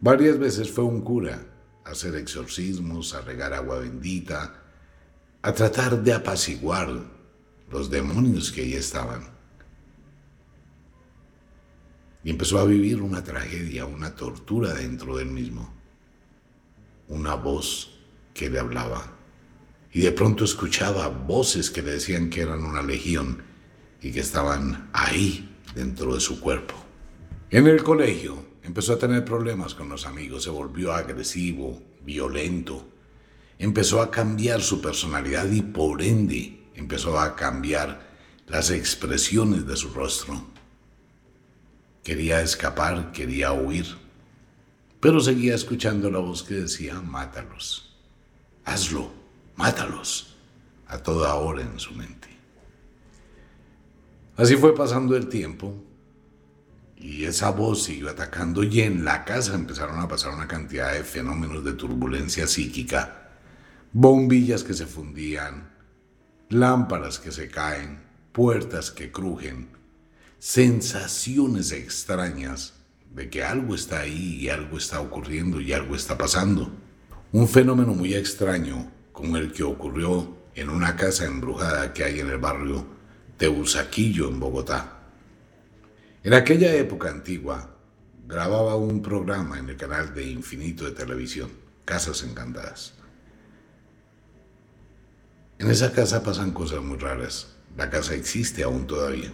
Varias 0.00 0.38
veces 0.38 0.70
fue 0.70 0.84
un 0.84 1.02
cura 1.02 1.46
a 1.84 1.90
hacer 1.90 2.14
exorcismos, 2.14 3.12
a 3.14 3.20
regar 3.20 3.52
agua 3.52 3.80
bendita, 3.80 4.62
a 5.42 5.52
tratar 5.52 6.02
de 6.02 6.14
apaciguar 6.14 6.88
los 7.70 7.90
demonios 7.90 8.50
que 8.50 8.62
ahí 8.62 8.72
estaban. 8.74 9.39
Y 12.22 12.30
empezó 12.30 12.58
a 12.58 12.64
vivir 12.64 13.00
una 13.02 13.24
tragedia, 13.24 13.86
una 13.86 14.14
tortura 14.14 14.74
dentro 14.74 15.16
del 15.16 15.28
mismo. 15.28 15.72
Una 17.08 17.34
voz 17.34 17.98
que 18.34 18.50
le 18.50 18.58
hablaba. 18.58 19.16
Y 19.92 20.00
de 20.00 20.12
pronto 20.12 20.44
escuchaba 20.44 21.08
voces 21.08 21.70
que 21.70 21.82
le 21.82 21.92
decían 21.92 22.30
que 22.30 22.42
eran 22.42 22.64
una 22.64 22.82
legión 22.82 23.42
y 24.00 24.12
que 24.12 24.20
estaban 24.20 24.90
ahí 24.92 25.56
dentro 25.74 26.14
de 26.14 26.20
su 26.20 26.40
cuerpo. 26.40 26.74
En 27.50 27.66
el 27.66 27.82
colegio, 27.82 28.50
Empezó 28.62 28.92
a 28.92 28.98
tener 28.98 29.24
problemas 29.24 29.74
con 29.74 29.88
los 29.88 30.06
amigos, 30.06 30.44
se 30.44 30.50
volvió 30.50 30.92
agresivo, 30.92 31.82
violento. 32.04 32.86
Empezó 33.58 34.02
a 34.02 34.10
cambiar 34.10 34.60
su 34.60 34.80
personalidad 34.80 35.50
y 35.50 35.62
por 35.62 36.02
ende 36.02 36.68
empezó 36.74 37.18
a 37.18 37.34
cambiar 37.36 38.10
las 38.46 38.70
expresiones 38.70 39.66
de 39.66 39.76
su 39.76 39.92
rostro. 39.92 40.49
Quería 42.02 42.40
escapar, 42.40 43.12
quería 43.12 43.52
huir, 43.52 43.86
pero 45.00 45.20
seguía 45.20 45.54
escuchando 45.54 46.10
la 46.10 46.18
voz 46.18 46.42
que 46.42 46.54
decía, 46.54 47.00
mátalos, 47.00 47.96
hazlo, 48.64 49.10
mátalos, 49.56 50.36
a 50.86 50.98
toda 50.98 51.34
hora 51.34 51.62
en 51.62 51.78
su 51.78 51.92
mente. 51.94 52.28
Así 54.36 54.56
fue 54.56 54.74
pasando 54.74 55.16
el 55.16 55.28
tiempo 55.28 55.74
y 56.96 57.24
esa 57.24 57.50
voz 57.50 57.84
siguió 57.84 58.10
atacando 58.10 58.62
y 58.62 58.80
en 58.80 59.04
la 59.04 59.24
casa 59.24 59.54
empezaron 59.54 60.00
a 60.00 60.08
pasar 60.08 60.34
una 60.34 60.48
cantidad 60.48 60.92
de 60.92 61.04
fenómenos 61.04 61.64
de 61.64 61.72
turbulencia 61.72 62.46
psíquica, 62.46 63.30
bombillas 63.92 64.64
que 64.64 64.74
se 64.74 64.86
fundían, 64.86 65.70
lámparas 66.48 67.18
que 67.18 67.32
se 67.32 67.48
caen, 67.48 68.00
puertas 68.32 68.90
que 68.90 69.10
crujen, 69.10 69.68
sensaciones 70.40 71.70
extrañas 71.70 72.72
de 73.14 73.28
que 73.28 73.44
algo 73.44 73.74
está 73.74 74.00
ahí 74.00 74.38
y 74.40 74.48
algo 74.48 74.78
está 74.78 75.00
ocurriendo 75.00 75.60
y 75.60 75.74
algo 75.74 75.94
está 75.94 76.16
pasando. 76.16 76.72
Un 77.30 77.46
fenómeno 77.46 77.92
muy 77.92 78.14
extraño 78.14 78.90
como 79.12 79.36
el 79.36 79.52
que 79.52 79.62
ocurrió 79.62 80.34
en 80.54 80.70
una 80.70 80.96
casa 80.96 81.26
embrujada 81.26 81.92
que 81.92 82.04
hay 82.04 82.20
en 82.20 82.30
el 82.30 82.38
barrio 82.38 82.86
de 83.38 83.48
Usaquillo 83.48 84.28
en 84.28 84.40
Bogotá. 84.40 85.02
En 86.24 86.32
aquella 86.32 86.74
época 86.74 87.10
antigua, 87.10 87.76
grababa 88.26 88.76
un 88.76 89.02
programa 89.02 89.58
en 89.58 89.68
el 89.68 89.76
canal 89.76 90.14
de 90.14 90.24
Infinito 90.24 90.86
de 90.86 90.92
Televisión, 90.92 91.50
Casas 91.84 92.22
Encantadas. 92.22 92.94
En 95.58 95.70
esa 95.70 95.92
casa 95.92 96.22
pasan 96.22 96.52
cosas 96.52 96.82
muy 96.82 96.96
raras. 96.96 97.56
La 97.76 97.90
casa 97.90 98.14
existe 98.14 98.62
aún 98.62 98.86
todavía. 98.86 99.30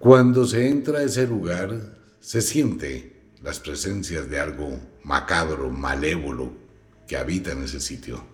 Cuando 0.00 0.44
se 0.44 0.68
entra 0.68 0.98
a 0.98 1.02
ese 1.04 1.28
lugar, 1.28 1.96
se 2.18 2.42
siente 2.42 3.22
las 3.40 3.60
presencias 3.60 4.28
de 4.28 4.40
algo 4.40 4.80
macabro, 5.04 5.70
malévolo, 5.70 6.52
que 7.06 7.16
habita 7.16 7.52
en 7.52 7.62
ese 7.62 7.78
sitio. 7.78 8.24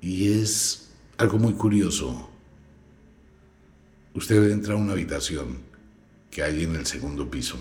Y 0.00 0.40
es 0.40 0.92
algo 1.18 1.38
muy 1.38 1.54
curioso 1.54 2.30
Usted 4.12 4.50
entra 4.50 4.74
a 4.74 4.76
una 4.76 4.92
habitación 4.92 5.58
que 6.30 6.42
hay 6.42 6.64
en 6.64 6.74
el 6.74 6.84
segundo 6.84 7.30
piso 7.30 7.56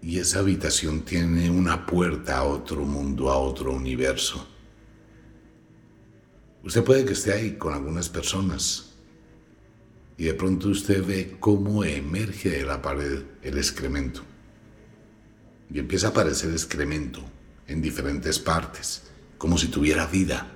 y 0.00 0.18
esa 0.18 0.38
habitación 0.38 1.02
tiene 1.02 1.50
una 1.50 1.84
puerta 1.84 2.38
a 2.38 2.44
otro 2.44 2.84
mundo, 2.84 3.30
a 3.30 3.36
otro 3.36 3.72
universo. 3.72 4.46
Usted 6.62 6.84
puede 6.84 7.04
que 7.04 7.12
esté 7.12 7.32
ahí 7.32 7.56
con 7.58 7.74
algunas 7.74 8.08
personas 8.08 8.85
y 10.18 10.24
de 10.24 10.34
pronto 10.34 10.68
usted 10.68 11.04
ve 11.04 11.36
cómo 11.40 11.84
emerge 11.84 12.50
de 12.50 12.64
la 12.64 12.80
pared 12.80 13.22
el 13.42 13.58
excremento 13.58 14.22
y 15.70 15.78
empieza 15.78 16.08
a 16.08 16.10
aparecer 16.10 16.50
excremento 16.52 17.20
en 17.66 17.82
diferentes 17.82 18.38
partes, 18.38 19.02
como 19.36 19.58
si 19.58 19.68
tuviera 19.68 20.06
vida. 20.06 20.52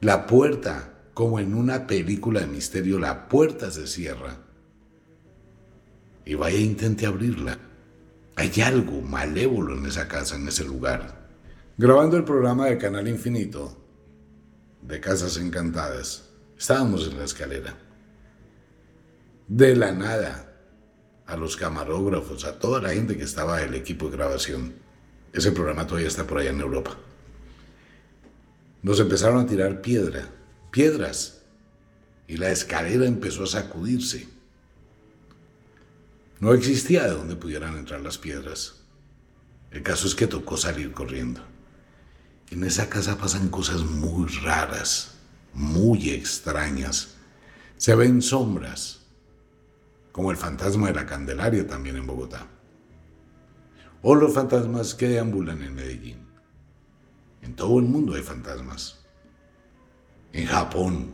La 0.00 0.26
puerta 0.26 0.98
como 1.18 1.40
en 1.40 1.52
una 1.52 1.88
película 1.88 2.38
de 2.38 2.46
misterio, 2.46 2.96
la 3.00 3.28
puerta 3.28 3.72
se 3.72 3.88
cierra 3.88 4.36
y 6.24 6.36
vaya 6.36 6.58
e 6.58 6.60
intente 6.60 7.06
abrirla. 7.06 7.58
Hay 8.36 8.60
algo 8.60 9.02
malévolo 9.02 9.76
en 9.76 9.84
esa 9.86 10.06
casa, 10.06 10.36
en 10.36 10.46
ese 10.46 10.62
lugar. 10.62 11.28
Grabando 11.76 12.16
el 12.16 12.22
programa 12.22 12.66
de 12.66 12.78
Canal 12.78 13.08
Infinito 13.08 13.76
de 14.80 15.00
Casas 15.00 15.38
Encantadas, 15.38 16.27
estábamos 16.58 17.06
en 17.06 17.18
la 17.18 17.24
escalera. 17.24 17.76
De 19.46 19.76
la 19.76 19.92
nada, 19.92 20.52
a 21.26 21.36
los 21.36 21.56
camarógrafos, 21.56 22.44
a 22.44 22.58
toda 22.58 22.82
la 22.82 22.90
gente 22.90 23.16
que 23.16 23.24
estaba 23.24 23.62
el 23.62 23.74
equipo 23.74 24.06
de 24.06 24.16
grabación, 24.16 24.74
ese 25.32 25.52
programa 25.52 25.86
todavía 25.86 26.08
está 26.08 26.26
por 26.26 26.38
allá 26.38 26.50
en 26.50 26.60
Europa. 26.60 26.96
Nos 28.82 29.00
empezaron 29.00 29.40
a 29.40 29.46
tirar 29.46 29.80
piedra, 29.80 30.28
piedras, 30.70 31.42
y 32.26 32.36
la 32.36 32.50
escalera 32.50 33.06
empezó 33.06 33.44
a 33.44 33.46
sacudirse. 33.46 34.28
No 36.40 36.52
existía 36.52 37.04
de 37.04 37.10
donde 37.10 37.36
pudieran 37.36 37.76
entrar 37.76 38.00
las 38.00 38.18
piedras. 38.18 38.82
El 39.70 39.82
caso 39.82 40.06
es 40.06 40.14
que 40.14 40.26
tocó 40.26 40.56
salir 40.56 40.92
corriendo. 40.92 41.40
En 42.50 42.64
esa 42.64 42.88
casa 42.88 43.18
pasan 43.18 43.48
cosas 43.48 43.82
muy 43.82 44.28
raras, 44.42 45.17
muy 45.58 46.10
extrañas. 46.10 47.16
Se 47.76 47.94
ven 47.94 48.22
sombras, 48.22 49.00
como 50.12 50.30
el 50.30 50.36
fantasma 50.36 50.88
de 50.88 50.94
la 50.94 51.06
Candelaria 51.06 51.66
también 51.66 51.96
en 51.96 52.06
Bogotá. 52.06 52.46
O 54.02 54.14
los 54.14 54.32
fantasmas 54.32 54.94
que 54.94 55.08
deambulan 55.08 55.62
en 55.62 55.74
Medellín. 55.74 56.28
En 57.42 57.54
todo 57.54 57.78
el 57.80 57.86
mundo 57.86 58.14
hay 58.14 58.22
fantasmas. 58.22 59.00
En 60.32 60.46
Japón 60.46 61.10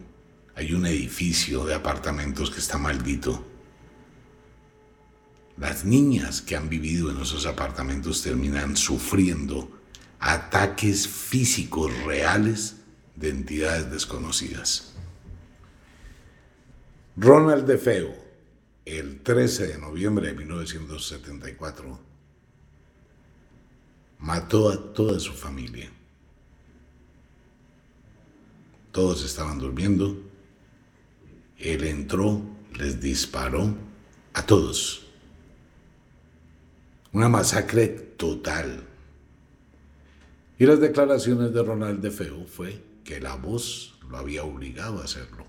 hay 0.54 0.74
un 0.74 0.86
edificio 0.86 1.64
de 1.64 1.74
apartamentos 1.74 2.50
que 2.50 2.60
está 2.60 2.76
maldito. 2.76 3.46
Las 5.56 5.84
niñas 5.84 6.42
que 6.42 6.56
han 6.56 6.68
vivido 6.68 7.10
en 7.10 7.20
esos 7.20 7.46
apartamentos 7.46 8.22
terminan 8.22 8.76
sufriendo 8.76 9.70
ataques 10.18 11.08
físicos 11.08 11.92
reales 12.04 12.83
de 13.16 13.30
entidades 13.30 13.90
desconocidas. 13.90 14.92
Ronald 17.16 17.66
DeFeo, 17.66 18.14
el 18.84 19.20
13 19.20 19.68
de 19.68 19.78
noviembre 19.78 20.28
de 20.28 20.34
1974, 20.34 22.00
mató 24.18 24.70
a 24.70 24.92
toda 24.92 25.20
su 25.20 25.32
familia. 25.32 25.90
Todos 28.90 29.24
estaban 29.24 29.58
durmiendo. 29.58 30.16
Él 31.58 31.84
entró, 31.84 32.42
les 32.74 33.00
disparó 33.00 33.74
a 34.32 34.44
todos. 34.44 35.06
Una 37.12 37.28
masacre 37.28 37.88
total 37.88 38.84
y 40.58 40.66
las 40.66 40.80
declaraciones 40.80 41.52
de 41.52 41.62
Ronald 41.62 42.00
de 42.00 42.10
Feo 42.10 42.44
fue 42.46 42.82
que 43.04 43.20
la 43.20 43.36
voz 43.36 43.98
lo 44.08 44.16
había 44.16 44.44
obligado 44.44 45.00
a 45.00 45.04
hacerlo. 45.04 45.46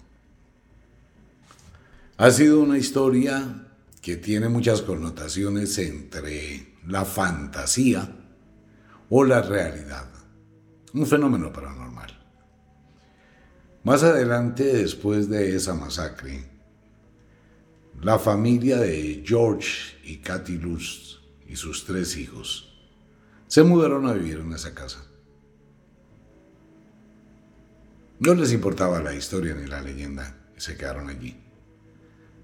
Ha 2.18 2.32
sido 2.32 2.60
una 2.60 2.78
historia 2.78 3.68
que 4.02 4.18
tiene 4.18 4.50
muchas 4.50 4.82
connotaciones 4.82 5.78
entre 5.80 6.76
la 6.86 7.06
fantasía 7.06 8.10
o 9.10 9.24
la 9.24 9.42
realidad. 9.42 10.08
Un 10.94 11.06
fenómeno 11.08 11.52
paranormal. 11.52 12.18
Más 13.84 14.04
adelante, 14.04 14.64
después 14.64 15.30
de 15.30 15.56
esa 15.56 15.74
masacre, 15.74 16.44
la 18.02 18.20
familia 18.20 18.78
de 18.78 19.24
George 19.26 19.98
y 20.04 20.18
Cathy 20.18 20.58
Lust 20.58 21.20
y 21.48 21.56
sus 21.56 21.86
tres 21.86 22.18
hijos 22.18 22.74
se 23.48 23.64
mudaron 23.64 24.08
a 24.08 24.14
vivir 24.14 24.40
en 24.40 24.54
esa 24.54 24.74
casa. 24.74 25.04
No 28.20 28.34
les 28.34 28.54
importaba 28.54 29.02
la 29.02 29.14
historia 29.14 29.54
ni 29.54 29.68
la 29.68 29.82
leyenda 29.82 30.38
se 30.56 30.78
quedaron 30.78 31.10
allí. 31.10 31.36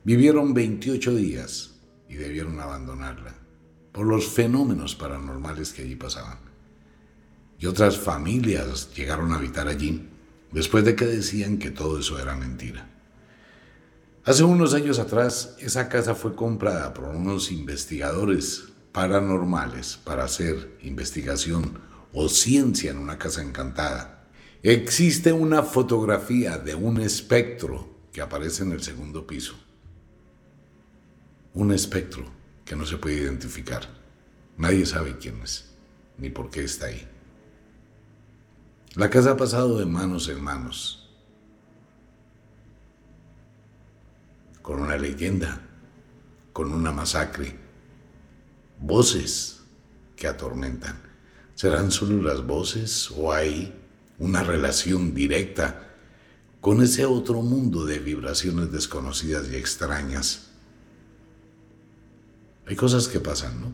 Vivieron 0.03 0.53
28 0.53 1.15
días 1.15 1.75
y 2.09 2.15
debieron 2.15 2.59
abandonarla 2.59 3.35
por 3.93 4.05
los 4.05 4.27
fenómenos 4.27 4.95
paranormales 4.95 5.71
que 5.71 5.83
allí 5.83 5.95
pasaban. 5.95 6.39
Y 7.57 7.67
otras 7.67 7.97
familias 7.97 8.93
llegaron 8.95 9.31
a 9.31 9.35
habitar 9.35 9.67
allí 9.67 10.09
después 10.51 10.83
de 10.83 10.95
que 10.95 11.05
decían 11.05 11.57
que 11.57 11.71
todo 11.71 11.99
eso 11.99 12.19
era 12.19 12.35
mentira. 12.35 12.89
Hace 14.25 14.43
unos 14.43 14.73
años 14.73 14.99
atrás, 14.99 15.55
esa 15.59 15.87
casa 15.87 16.15
fue 16.15 16.35
comprada 16.35 16.93
por 16.93 17.05
unos 17.05 17.51
investigadores 17.51 18.65
paranormales 18.91 19.97
para 20.03 20.25
hacer 20.25 20.77
investigación 20.81 21.79
o 22.13 22.27
ciencia 22.27 22.91
en 22.91 22.97
una 22.97 23.17
casa 23.17 23.41
encantada. 23.41 24.20
Existe 24.63 25.33
una 25.33 25.63
fotografía 25.63 26.59
de 26.59 26.75
un 26.75 27.01
espectro 27.01 27.89
que 28.13 28.21
aparece 28.21 28.61
en 28.61 28.73
el 28.73 28.83
segundo 28.83 29.25
piso. 29.25 29.55
Un 31.55 31.71
espectro 31.73 32.25
que 32.63 32.75
no 32.75 32.85
se 32.85 32.97
puede 32.97 33.15
identificar. 33.15 33.81
Nadie 34.57 34.85
sabe 34.85 35.17
quién 35.17 35.41
es, 35.41 35.73
ni 36.19 36.29
por 36.29 36.51
qué 36.51 36.63
está 36.63 36.85
ahí. 36.87 37.07
La 38.93 39.09
casa 39.09 39.31
ha 39.31 39.37
pasado 39.37 39.79
de 39.79 39.85
manos 39.85 40.27
en 40.27 40.43
manos, 40.43 41.09
con 44.61 44.79
una 44.79 44.97
leyenda, 44.97 45.67
con 46.53 46.71
una 46.71 46.91
masacre, 46.91 47.55
voces 48.79 49.63
que 50.15 50.27
atormentan. 50.27 51.01
¿Serán 51.55 51.89
solo 51.89 52.21
las 52.21 52.45
voces 52.45 53.09
o 53.11 53.33
hay 53.33 53.80
una 54.21 54.43
relación 54.43 55.15
directa 55.15 55.95
con 56.61 56.83
ese 56.83 57.05
otro 57.05 57.41
mundo 57.41 57.85
de 57.85 57.97
vibraciones 57.97 58.71
desconocidas 58.71 59.49
y 59.51 59.55
extrañas? 59.55 60.51
Hay 62.67 62.75
cosas 62.75 63.07
que 63.07 63.19
pasan, 63.19 63.59
¿no? 63.59 63.73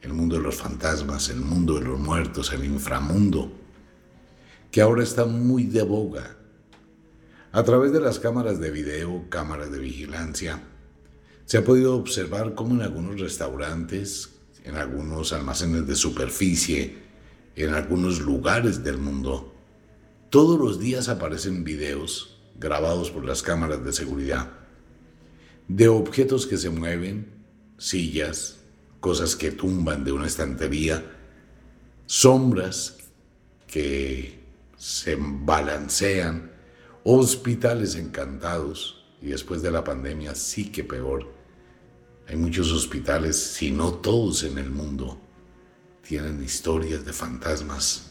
El 0.00 0.12
mundo 0.12 0.36
de 0.36 0.42
los 0.42 0.54
fantasmas, 0.54 1.28
el 1.28 1.40
mundo 1.40 1.74
de 1.74 1.86
los 1.86 1.98
muertos, 1.98 2.52
el 2.52 2.64
inframundo, 2.64 3.52
que 4.70 4.80
ahora 4.80 5.02
está 5.02 5.24
muy 5.24 5.64
de 5.64 5.82
boga. 5.82 6.36
A 7.50 7.64
través 7.64 7.92
de 7.92 8.00
las 8.00 8.20
cámaras 8.20 8.60
de 8.60 8.70
video, 8.70 9.24
cámaras 9.28 9.72
de 9.72 9.80
vigilancia, 9.80 10.62
se 11.46 11.58
ha 11.58 11.64
podido 11.64 11.96
observar 11.96 12.54
cómo 12.54 12.76
en 12.76 12.82
algunos 12.82 13.18
restaurantes, 13.18 14.30
en 14.62 14.76
algunos 14.76 15.32
almacenes 15.32 15.84
de 15.84 15.96
superficie, 15.96 17.03
en 17.56 17.74
algunos 17.74 18.20
lugares 18.20 18.82
del 18.84 18.98
mundo, 18.98 19.52
todos 20.30 20.58
los 20.58 20.78
días 20.78 21.08
aparecen 21.08 21.64
videos 21.64 22.38
grabados 22.58 23.10
por 23.10 23.24
las 23.24 23.42
cámaras 23.42 23.84
de 23.84 23.92
seguridad 23.92 24.64
de 25.68 25.88
objetos 25.88 26.46
que 26.46 26.56
se 26.56 26.70
mueven, 26.70 27.32
sillas, 27.78 28.58
cosas 29.00 29.36
que 29.36 29.50
tumban 29.50 30.04
de 30.04 30.12
una 30.12 30.26
estantería, 30.26 31.04
sombras 32.06 32.98
que 33.66 34.40
se 34.76 35.16
balancean, 35.18 36.52
hospitales 37.04 37.94
encantados. 37.96 39.04
Y 39.22 39.28
después 39.28 39.62
de 39.62 39.70
la 39.70 39.82
pandemia 39.82 40.34
sí 40.34 40.70
que 40.70 40.84
peor. 40.84 41.32
Hay 42.28 42.36
muchos 42.36 42.70
hospitales, 42.72 43.36
si 43.36 43.70
no 43.70 43.94
todos 43.94 44.42
en 44.44 44.58
el 44.58 44.70
mundo, 44.70 45.18
tienen 46.06 46.42
historias 46.42 47.04
de 47.04 47.12
fantasmas. 47.12 48.10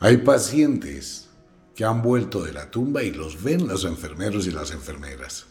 Hay 0.00 0.18
pacientes 0.18 1.28
que 1.74 1.84
han 1.84 2.02
vuelto 2.02 2.42
de 2.42 2.52
la 2.52 2.70
tumba 2.70 3.02
y 3.02 3.12
los 3.12 3.42
ven 3.42 3.68
los 3.68 3.84
enfermeros 3.84 4.46
y 4.46 4.50
las 4.50 4.72
enfermeras. 4.72 5.46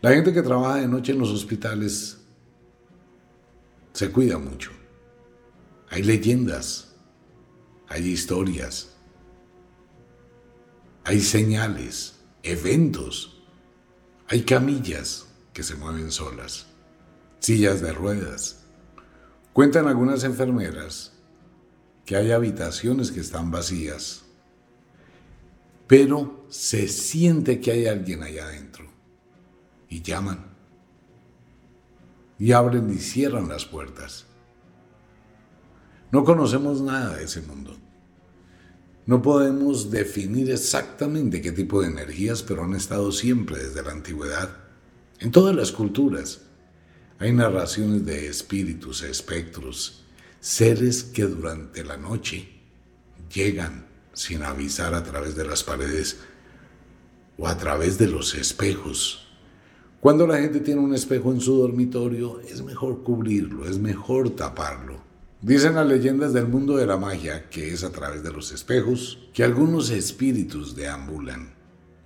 La 0.00 0.10
gente 0.10 0.32
que 0.32 0.42
trabaja 0.42 0.76
de 0.76 0.88
noche 0.88 1.12
en 1.12 1.18
los 1.18 1.30
hospitales 1.30 2.18
se 3.92 4.10
cuida 4.10 4.38
mucho. 4.38 4.70
Hay 5.88 6.02
leyendas, 6.02 6.94
hay 7.88 8.08
historias, 8.08 8.90
hay 11.04 11.20
señales, 11.20 12.16
eventos, 12.42 13.42
hay 14.28 14.42
camillas 14.42 15.26
que 15.52 15.62
se 15.62 15.76
mueven 15.76 16.10
solas, 16.10 16.66
sillas 17.38 17.80
de 17.80 17.92
ruedas. 17.92 18.63
Cuentan 19.54 19.86
algunas 19.86 20.24
enfermeras 20.24 21.12
que 22.04 22.16
hay 22.16 22.32
habitaciones 22.32 23.12
que 23.12 23.20
están 23.20 23.52
vacías, 23.52 24.24
pero 25.86 26.44
se 26.48 26.88
siente 26.88 27.60
que 27.60 27.70
hay 27.70 27.86
alguien 27.86 28.24
allá 28.24 28.46
adentro 28.46 28.84
y 29.88 30.02
llaman 30.02 30.44
y 32.36 32.50
abren 32.50 32.90
y 32.90 32.98
cierran 32.98 33.48
las 33.48 33.64
puertas. 33.64 34.26
No 36.10 36.24
conocemos 36.24 36.80
nada 36.80 37.16
de 37.16 37.22
ese 37.22 37.40
mundo. 37.40 37.76
No 39.06 39.22
podemos 39.22 39.88
definir 39.88 40.50
exactamente 40.50 41.40
qué 41.40 41.52
tipo 41.52 41.80
de 41.80 41.90
energías, 41.90 42.42
pero 42.42 42.64
han 42.64 42.74
estado 42.74 43.12
siempre 43.12 43.62
desde 43.62 43.84
la 43.84 43.92
antigüedad 43.92 44.50
en 45.20 45.30
todas 45.30 45.54
las 45.54 45.70
culturas 45.70 46.43
hay 47.24 47.32
narraciones 47.32 48.04
de 48.04 48.26
espíritus, 48.26 49.02
espectros, 49.02 50.04
seres 50.40 51.02
que 51.02 51.22
durante 51.22 51.82
la 51.82 51.96
noche 51.96 52.46
llegan 53.32 53.86
sin 54.12 54.42
avisar 54.42 54.92
a 54.92 55.02
través 55.02 55.34
de 55.34 55.46
las 55.46 55.64
paredes 55.64 56.18
o 57.38 57.48
a 57.48 57.56
través 57.56 57.96
de 57.96 58.08
los 58.08 58.34
espejos. 58.34 59.26
Cuando 60.00 60.26
la 60.26 60.36
gente 60.36 60.60
tiene 60.60 60.82
un 60.82 60.94
espejo 60.94 61.32
en 61.32 61.40
su 61.40 61.56
dormitorio, 61.56 62.40
es 62.40 62.62
mejor 62.62 63.02
cubrirlo, 63.02 63.66
es 63.66 63.78
mejor 63.78 64.28
taparlo. 64.36 65.02
Dicen 65.40 65.76
las 65.76 65.86
leyendas 65.86 66.34
del 66.34 66.46
mundo 66.46 66.76
de 66.76 66.84
la 66.84 66.98
magia 66.98 67.48
que 67.48 67.72
es 67.72 67.84
a 67.84 67.90
través 67.90 68.22
de 68.22 68.32
los 68.32 68.52
espejos 68.52 69.30
que 69.32 69.44
algunos 69.44 69.88
espíritus 69.88 70.76
deambulan. 70.76 71.54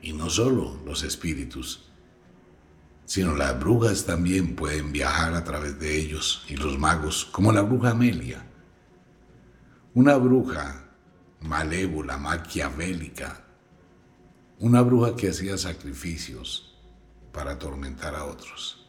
Y 0.00 0.12
no 0.12 0.30
solo 0.30 0.78
los 0.86 1.02
espíritus, 1.02 1.87
sino 3.08 3.34
las 3.34 3.58
brujas 3.58 4.04
también 4.04 4.54
pueden 4.54 4.92
viajar 4.92 5.32
a 5.32 5.42
través 5.42 5.80
de 5.80 5.98
ellos 5.98 6.44
y 6.46 6.56
los 6.56 6.78
magos, 6.78 7.24
como 7.24 7.52
la 7.52 7.62
bruja 7.62 7.92
Amelia. 7.92 8.44
Una 9.94 10.16
bruja 10.16 10.90
malévola, 11.40 12.18
maquiavélica, 12.18 13.46
una 14.58 14.82
bruja 14.82 15.16
que 15.16 15.30
hacía 15.30 15.56
sacrificios 15.56 16.78
para 17.32 17.52
atormentar 17.52 18.14
a 18.14 18.26
otros. 18.26 18.86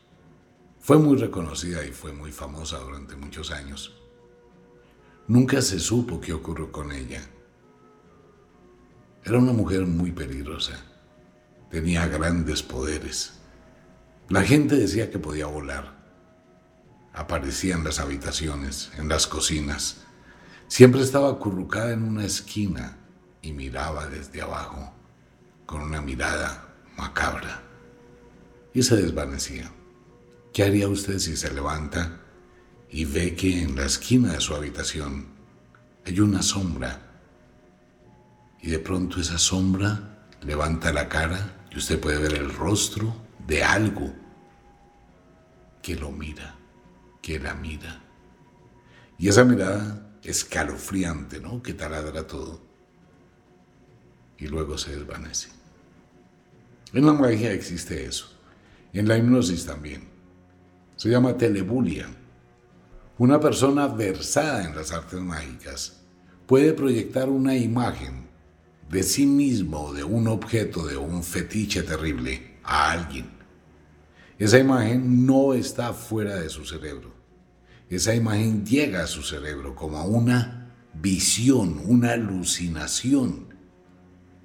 Fue 0.80 0.98
muy 0.98 1.18
reconocida 1.18 1.86
y 1.86 1.94
fue 1.94 2.12
muy 2.12 2.34
famosa 2.34 2.78
durante 2.80 3.16
muchos 3.16 3.52
años. 3.52 3.96
Nunca 5.30 5.62
se 5.62 5.80
supo 5.80 6.20
qué 6.20 6.34
ocurrió 6.34 6.74
con 6.74 6.92
ella. 6.92 7.22
Era 9.24 9.38
una 9.38 9.54
mujer 9.54 9.86
muy 9.86 10.12
peligrosa. 10.12 10.74
Tenía 11.72 12.06
grandes 12.08 12.62
poderes. 12.62 13.39
La 14.30 14.44
gente 14.44 14.76
decía 14.76 15.10
que 15.10 15.18
podía 15.18 15.48
volar. 15.48 15.98
Aparecía 17.14 17.74
en 17.74 17.84
las 17.84 18.00
habitaciones, 18.00 18.92
en 19.00 19.10
las 19.10 19.26
cocinas. 19.26 20.02
Siempre 20.68 21.02
estaba 21.02 21.32
acurrucada 21.32 21.94
en 21.94 22.04
una 22.04 22.26
esquina 22.26 22.96
y 23.42 23.54
miraba 23.54 24.06
desde 24.06 24.44
abajo 24.44 24.94
con 25.66 25.82
una 25.82 26.00
mirada 26.00 26.76
macabra 26.96 27.64
y 28.72 28.84
se 28.84 28.98
desvanecía. 28.98 29.72
¿Qué 30.54 30.62
haría 30.64 30.88
usted 30.88 31.18
si 31.18 31.36
se 31.36 31.52
levanta 31.52 32.22
y 32.88 33.06
ve 33.06 33.34
que 33.34 33.64
en 33.64 33.76
la 33.76 33.86
esquina 33.86 34.34
de 34.34 34.42
su 34.42 34.54
habitación 34.54 35.26
hay 36.06 36.20
una 36.20 36.44
sombra 36.44 37.02
y 38.62 38.70
de 38.70 38.78
pronto 38.78 39.20
esa 39.20 39.40
sombra 39.40 40.28
levanta 40.44 40.94
la 40.94 41.10
cara 41.10 41.66
y 41.72 41.78
usted 41.80 42.00
puede 42.00 42.20
ver 42.20 42.36
el 42.36 42.54
rostro 42.54 43.29
de 43.50 43.64
algo 43.64 44.14
que 45.82 45.96
lo 45.96 46.12
mira, 46.12 46.56
que 47.22 47.40
la 47.40 47.56
mira? 47.56 48.00
Y 49.18 49.28
esa 49.28 49.44
mirada 49.44 50.18
escalofriante, 50.24 51.40
¿no? 51.40 51.62
Que 51.64 51.74
taladra 51.74 52.28
todo. 52.28 52.62
Y 54.38 54.48
luego 54.48 54.78
se 54.78 54.96
desvanece. 54.96 55.50
En 56.94 57.06
la 57.06 57.14
magia 57.14 57.52
existe 57.52 58.06
eso. 58.06 58.32
En 58.94 59.08
la 59.08 59.18
hipnosis 59.18 59.66
también. 59.66 60.08
Se 60.96 61.10
llama 61.10 61.36
telebulia. 61.36 62.08
Una 63.18 63.40
persona 63.40 63.88
versada 63.88 64.64
en 64.64 64.76
las 64.76 64.92
artes 64.92 65.20
mágicas 65.20 66.02
puede 66.46 66.74
proyectar 66.74 67.30
una 67.30 67.56
imagen 67.56 68.28
de 68.90 69.04
sí 69.04 69.26
mismo 69.26 69.92
de 69.94 70.04
un 70.04 70.28
objeto, 70.28 70.86
de 70.86 70.98
un 70.98 71.24
fetiche 71.24 71.84
terrible 71.84 72.60
a 72.64 72.92
alguien. 72.92 73.39
Esa 74.40 74.58
imagen 74.58 75.28
no 75.28 75.54
está 75.54 75.94
fuera 75.94 76.38
de 76.38 76.50
su 76.50 76.66
cerebro. 76.66 77.14
Esa 77.90 78.16
imagen 78.16 78.66
llega 78.66 79.04
a 79.04 79.08
su 79.08 79.22
cerebro 79.22 79.76
como 79.76 80.04
una 80.06 80.74
visión, 80.94 81.82
una 81.86 82.14
alucinación 82.14 83.50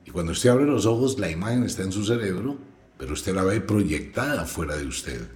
y 0.05 0.11
cuando 0.11 0.33
usted 0.33 0.51
abre 0.51 0.67
los 0.67 0.87
ojos, 0.87 1.19
la 1.19 1.31
imagen 1.31 1.65
está 1.65 1.83
en 1.83 1.93
su 1.93 2.05
cerebro, 2.05 2.59
pero 2.99 3.13
usted 3.15 3.35
la 3.35 3.45
ve 3.45 3.61
proyectada 3.61 4.45
fuera 4.45 4.77
de 4.77 4.87
usted. 4.87 5.29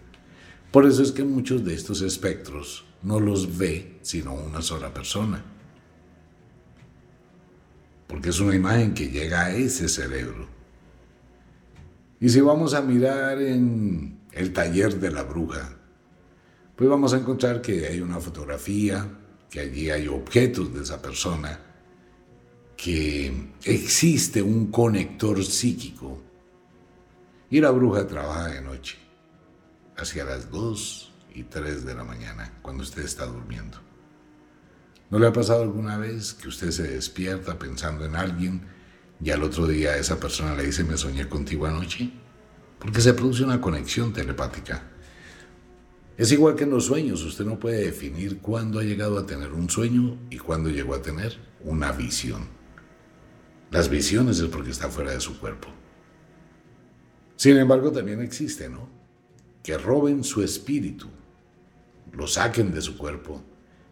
Por 0.70 0.86
eso 0.86 1.02
es 1.02 1.12
que 1.12 1.24
muchos 1.24 1.64
de 1.64 1.74
estos 1.74 2.02
espectros 2.02 2.84
no 3.02 3.18
los 3.18 3.56
ve 3.56 3.98
sino 4.02 4.34
una 4.34 4.60
sola 4.60 4.92
persona. 4.92 5.42
Porque 8.06 8.28
es 8.30 8.40
una 8.40 8.54
imagen 8.54 8.94
que 8.94 9.10
llega 9.10 9.44
a 9.44 9.54
ese 9.54 9.88
cerebro. 9.88 10.46
Y 12.20 12.28
si 12.28 12.40
vamos 12.40 12.74
a 12.74 12.82
mirar 12.82 13.40
en 13.40 14.17
el 14.38 14.52
taller 14.52 15.00
de 15.00 15.10
la 15.10 15.24
bruja, 15.24 15.68
pues 16.76 16.88
vamos 16.88 17.12
a 17.12 17.18
encontrar 17.18 17.60
que 17.60 17.86
hay 17.86 18.00
una 18.00 18.20
fotografía, 18.20 19.04
que 19.50 19.58
allí 19.58 19.90
hay 19.90 20.06
objetos 20.06 20.72
de 20.72 20.82
esa 20.82 21.02
persona, 21.02 21.58
que 22.76 23.50
existe 23.64 24.40
un 24.40 24.70
conector 24.70 25.44
psíquico 25.44 26.22
y 27.50 27.60
la 27.60 27.72
bruja 27.72 28.06
trabaja 28.06 28.46
de 28.46 28.60
noche, 28.60 28.96
hacia 29.96 30.24
las 30.24 30.52
2 30.52 31.12
y 31.34 31.42
3 31.42 31.84
de 31.84 31.94
la 31.96 32.04
mañana, 32.04 32.60
cuando 32.62 32.84
usted 32.84 33.04
está 33.04 33.26
durmiendo. 33.26 33.78
¿No 35.10 35.18
le 35.18 35.26
ha 35.26 35.32
pasado 35.32 35.62
alguna 35.62 35.98
vez 35.98 36.32
que 36.34 36.46
usted 36.46 36.70
se 36.70 36.84
despierta 36.84 37.58
pensando 37.58 38.04
en 38.04 38.14
alguien 38.14 38.60
y 39.20 39.30
al 39.30 39.42
otro 39.42 39.66
día 39.66 39.96
esa 39.96 40.20
persona 40.20 40.54
le 40.54 40.66
dice 40.66 40.84
me 40.84 40.96
soñé 40.96 41.28
contigo 41.28 41.66
anoche? 41.66 42.12
Porque 42.78 43.00
se 43.00 43.14
produce 43.14 43.44
una 43.44 43.60
conexión 43.60 44.12
telepática. 44.12 44.82
Es 46.16 46.32
igual 46.32 46.56
que 46.56 46.64
en 46.64 46.70
los 46.70 46.86
sueños, 46.86 47.22
usted 47.22 47.44
no 47.44 47.58
puede 47.58 47.84
definir 47.84 48.38
cuándo 48.38 48.80
ha 48.80 48.82
llegado 48.82 49.18
a 49.18 49.26
tener 49.26 49.52
un 49.52 49.70
sueño 49.70 50.18
y 50.30 50.38
cuándo 50.38 50.68
llegó 50.68 50.94
a 50.94 51.02
tener 51.02 51.38
una 51.62 51.92
visión. 51.92 52.46
Las 53.70 53.88
visiones 53.88 54.40
es 54.40 54.48
porque 54.48 54.70
está 54.70 54.88
fuera 54.88 55.12
de 55.12 55.20
su 55.20 55.38
cuerpo. 55.38 55.68
Sin 57.36 57.56
embargo, 57.56 57.92
también 57.92 58.20
existe, 58.20 58.68
¿no? 58.68 58.88
Que 59.62 59.78
roben 59.78 60.24
su 60.24 60.42
espíritu, 60.42 61.08
lo 62.12 62.26
saquen 62.26 62.72
de 62.72 62.80
su 62.80 62.98
cuerpo 62.98 63.42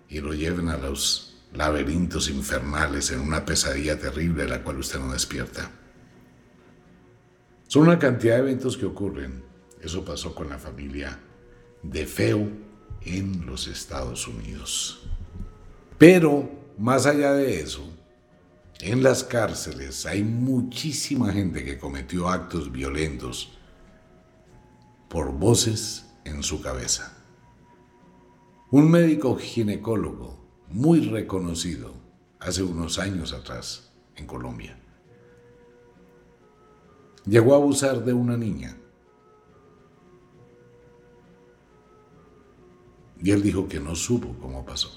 y 0.09 0.21
lo 0.21 0.35
lleven 0.35 0.69
a 0.69 0.77
los 0.77 1.37
laberintos 1.53 2.29
infernales 2.29 3.11
en 3.11 3.21
una 3.21 3.45
pesadilla 3.45 3.99
terrible 3.99 4.45
de 4.45 4.49
la 4.49 4.63
cual 4.63 4.79
usted 4.79 4.99
no 4.99 5.13
despierta. 5.13 5.71
Son 7.69 7.83
una 7.83 7.99
cantidad 7.99 8.37
de 8.37 8.43
eventos 8.43 8.77
que 8.77 8.87
ocurren. 8.87 9.43
Eso 9.81 10.05
pasó 10.05 10.35
con 10.35 10.49
la 10.49 10.59
familia 10.59 11.19
de 11.83 12.07
Feo 12.07 12.49
en 13.03 13.45
los 13.45 13.67
Estados 13.67 14.29
Unidos. 14.29 15.01
Pero, 15.99 16.49
más 16.79 17.07
allá 17.07 17.33
de 17.33 17.61
eso, 17.61 17.83
en 18.81 19.03
las 19.03 19.25
cárceles 19.25 20.07
hay 20.07 20.23
muchísima 20.23 21.33
gente 21.33 21.65
que 21.65 21.79
cometió 21.79 22.29
actos 22.29 22.71
violentos 22.71 23.53
por 25.09 25.33
voces 25.33 26.07
en 26.25 26.43
su 26.45 26.61
cabeza. 26.61 27.17
Un 28.71 28.91
médico 28.91 29.37
ginecólogo 29.37 30.39
muy 30.69 31.01
reconocido 31.01 31.95
hace 32.39 32.63
unos 32.63 32.99
años 32.99 33.33
atrás 33.33 33.91
en 34.17 34.27
Colombia 34.27 34.79
llegó 37.27 37.55
a 37.55 37.57
abusar 37.57 38.05
de 38.05 38.13
una 38.13 38.37
niña. 38.37 38.77
Y 43.21 43.31
él 43.31 43.43
dijo 43.43 43.69
que 43.69 43.81
no 43.81 43.95
supo 43.95 44.37
cómo 44.41 44.65
pasó, 44.65 44.91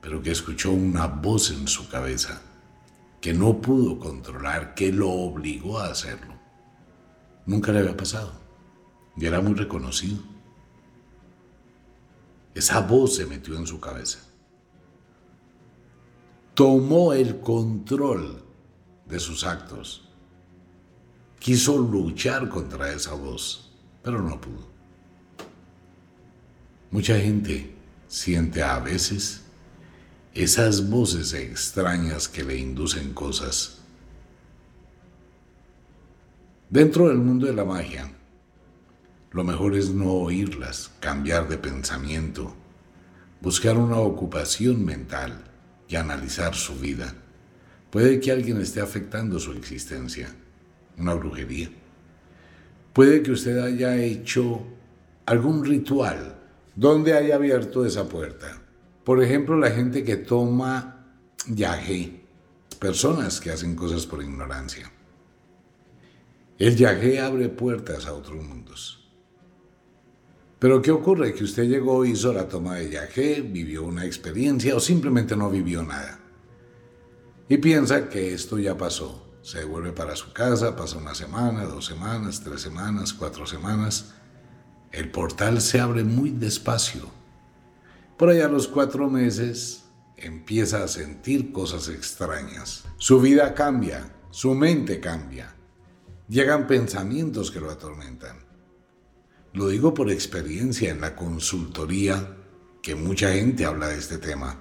pero 0.00 0.22
que 0.22 0.30
escuchó 0.30 0.72
una 0.72 1.06
voz 1.06 1.50
en 1.50 1.66
su 1.68 1.88
cabeza 1.88 2.40
que 3.20 3.34
no 3.34 3.60
pudo 3.60 3.98
controlar, 3.98 4.74
que 4.74 4.92
lo 4.92 5.10
obligó 5.10 5.80
a 5.80 5.90
hacerlo. 5.90 6.34
Nunca 7.44 7.72
le 7.72 7.80
había 7.80 7.96
pasado 7.96 8.32
y 9.16 9.26
era 9.26 9.40
muy 9.40 9.54
reconocido. 9.54 10.22
Esa 12.54 12.80
voz 12.80 13.16
se 13.16 13.26
metió 13.26 13.56
en 13.56 13.66
su 13.66 13.80
cabeza. 13.80 14.20
Tomó 16.54 17.12
el 17.12 17.40
control 17.40 18.42
de 19.06 19.18
sus 19.18 19.44
actos. 19.44 20.05
Quiso 21.46 21.78
luchar 21.78 22.48
contra 22.48 22.90
esa 22.90 23.14
voz, 23.14 23.70
pero 24.02 24.20
no 24.20 24.40
pudo. 24.40 24.66
Mucha 26.90 27.20
gente 27.20 27.72
siente 28.08 28.64
a 28.64 28.80
veces 28.80 29.42
esas 30.34 30.90
voces 30.90 31.34
extrañas 31.34 32.26
que 32.26 32.42
le 32.42 32.58
inducen 32.58 33.14
cosas. 33.14 33.78
Dentro 36.68 37.06
del 37.06 37.18
mundo 37.18 37.46
de 37.46 37.54
la 37.54 37.64
magia, 37.64 38.12
lo 39.30 39.44
mejor 39.44 39.76
es 39.76 39.90
no 39.90 40.14
oírlas, 40.14 40.90
cambiar 40.98 41.46
de 41.46 41.58
pensamiento, 41.58 42.56
buscar 43.40 43.78
una 43.78 43.98
ocupación 43.98 44.84
mental 44.84 45.44
y 45.86 45.94
analizar 45.94 46.56
su 46.56 46.74
vida. 46.74 47.14
Puede 47.92 48.18
que 48.18 48.32
alguien 48.32 48.60
esté 48.60 48.80
afectando 48.80 49.38
su 49.38 49.52
existencia, 49.52 50.34
una 50.98 51.14
brujería. 51.14 51.70
Puede 52.92 53.22
que 53.22 53.32
usted 53.32 53.58
haya 53.58 53.96
hecho 53.96 54.62
algún 55.26 55.64
ritual 55.64 56.36
donde 56.74 57.14
haya 57.14 57.36
abierto 57.36 57.86
esa 57.86 58.08
puerta 58.08 58.62
Por 59.02 59.22
ejemplo, 59.22 59.56
la 59.56 59.70
gente 59.70 60.02
que 60.02 60.16
toma 60.16 61.06
yagé, 61.46 62.24
personas 62.80 63.40
que 63.40 63.50
hacen 63.50 63.76
cosas 63.76 64.04
por 64.04 64.20
ignorancia. 64.22 64.90
El 66.58 66.74
yagé 66.74 67.20
abre 67.20 67.48
puertas 67.48 68.06
a 68.06 68.14
otros 68.14 68.42
mundos. 68.42 69.08
Pero 70.58 70.82
¿qué 70.82 70.90
ocurre? 70.90 71.34
Que 71.34 71.44
usted 71.44 71.64
llegó, 71.68 72.04
hizo 72.04 72.32
la 72.32 72.48
toma 72.48 72.76
de 72.76 72.90
yagé, 72.90 73.42
vivió 73.42 73.84
una 73.84 74.06
experiencia 74.06 74.74
o 74.74 74.80
simplemente 74.80 75.36
no 75.36 75.50
vivió 75.50 75.82
nada. 75.82 76.18
Y 77.48 77.58
piensa 77.58 78.08
que 78.08 78.34
esto 78.34 78.58
ya 78.58 78.76
pasó. 78.76 79.25
Se 79.46 79.58
devuelve 79.58 79.92
para 79.92 80.16
su 80.16 80.32
casa, 80.32 80.74
pasa 80.74 80.98
una 80.98 81.14
semana, 81.14 81.66
dos 81.66 81.86
semanas, 81.86 82.42
tres 82.42 82.62
semanas, 82.62 83.12
cuatro 83.12 83.46
semanas. 83.46 84.12
El 84.90 85.12
portal 85.12 85.60
se 85.60 85.78
abre 85.78 86.02
muy 86.02 86.30
despacio. 86.30 87.08
Por 88.18 88.30
allá 88.30 88.46
a 88.46 88.48
los 88.48 88.66
cuatro 88.66 89.08
meses 89.08 89.84
empieza 90.16 90.82
a 90.82 90.88
sentir 90.88 91.52
cosas 91.52 91.88
extrañas. 91.88 92.86
Su 92.96 93.20
vida 93.20 93.54
cambia, 93.54 94.12
su 94.32 94.52
mente 94.52 94.98
cambia. 94.98 95.54
Llegan 96.26 96.66
pensamientos 96.66 97.52
que 97.52 97.60
lo 97.60 97.70
atormentan. 97.70 98.38
Lo 99.52 99.68
digo 99.68 99.94
por 99.94 100.10
experiencia 100.10 100.90
en 100.90 101.00
la 101.00 101.14
consultoría, 101.14 102.36
que 102.82 102.96
mucha 102.96 103.32
gente 103.32 103.64
habla 103.64 103.86
de 103.86 103.98
este 103.98 104.18
tema. 104.18 104.58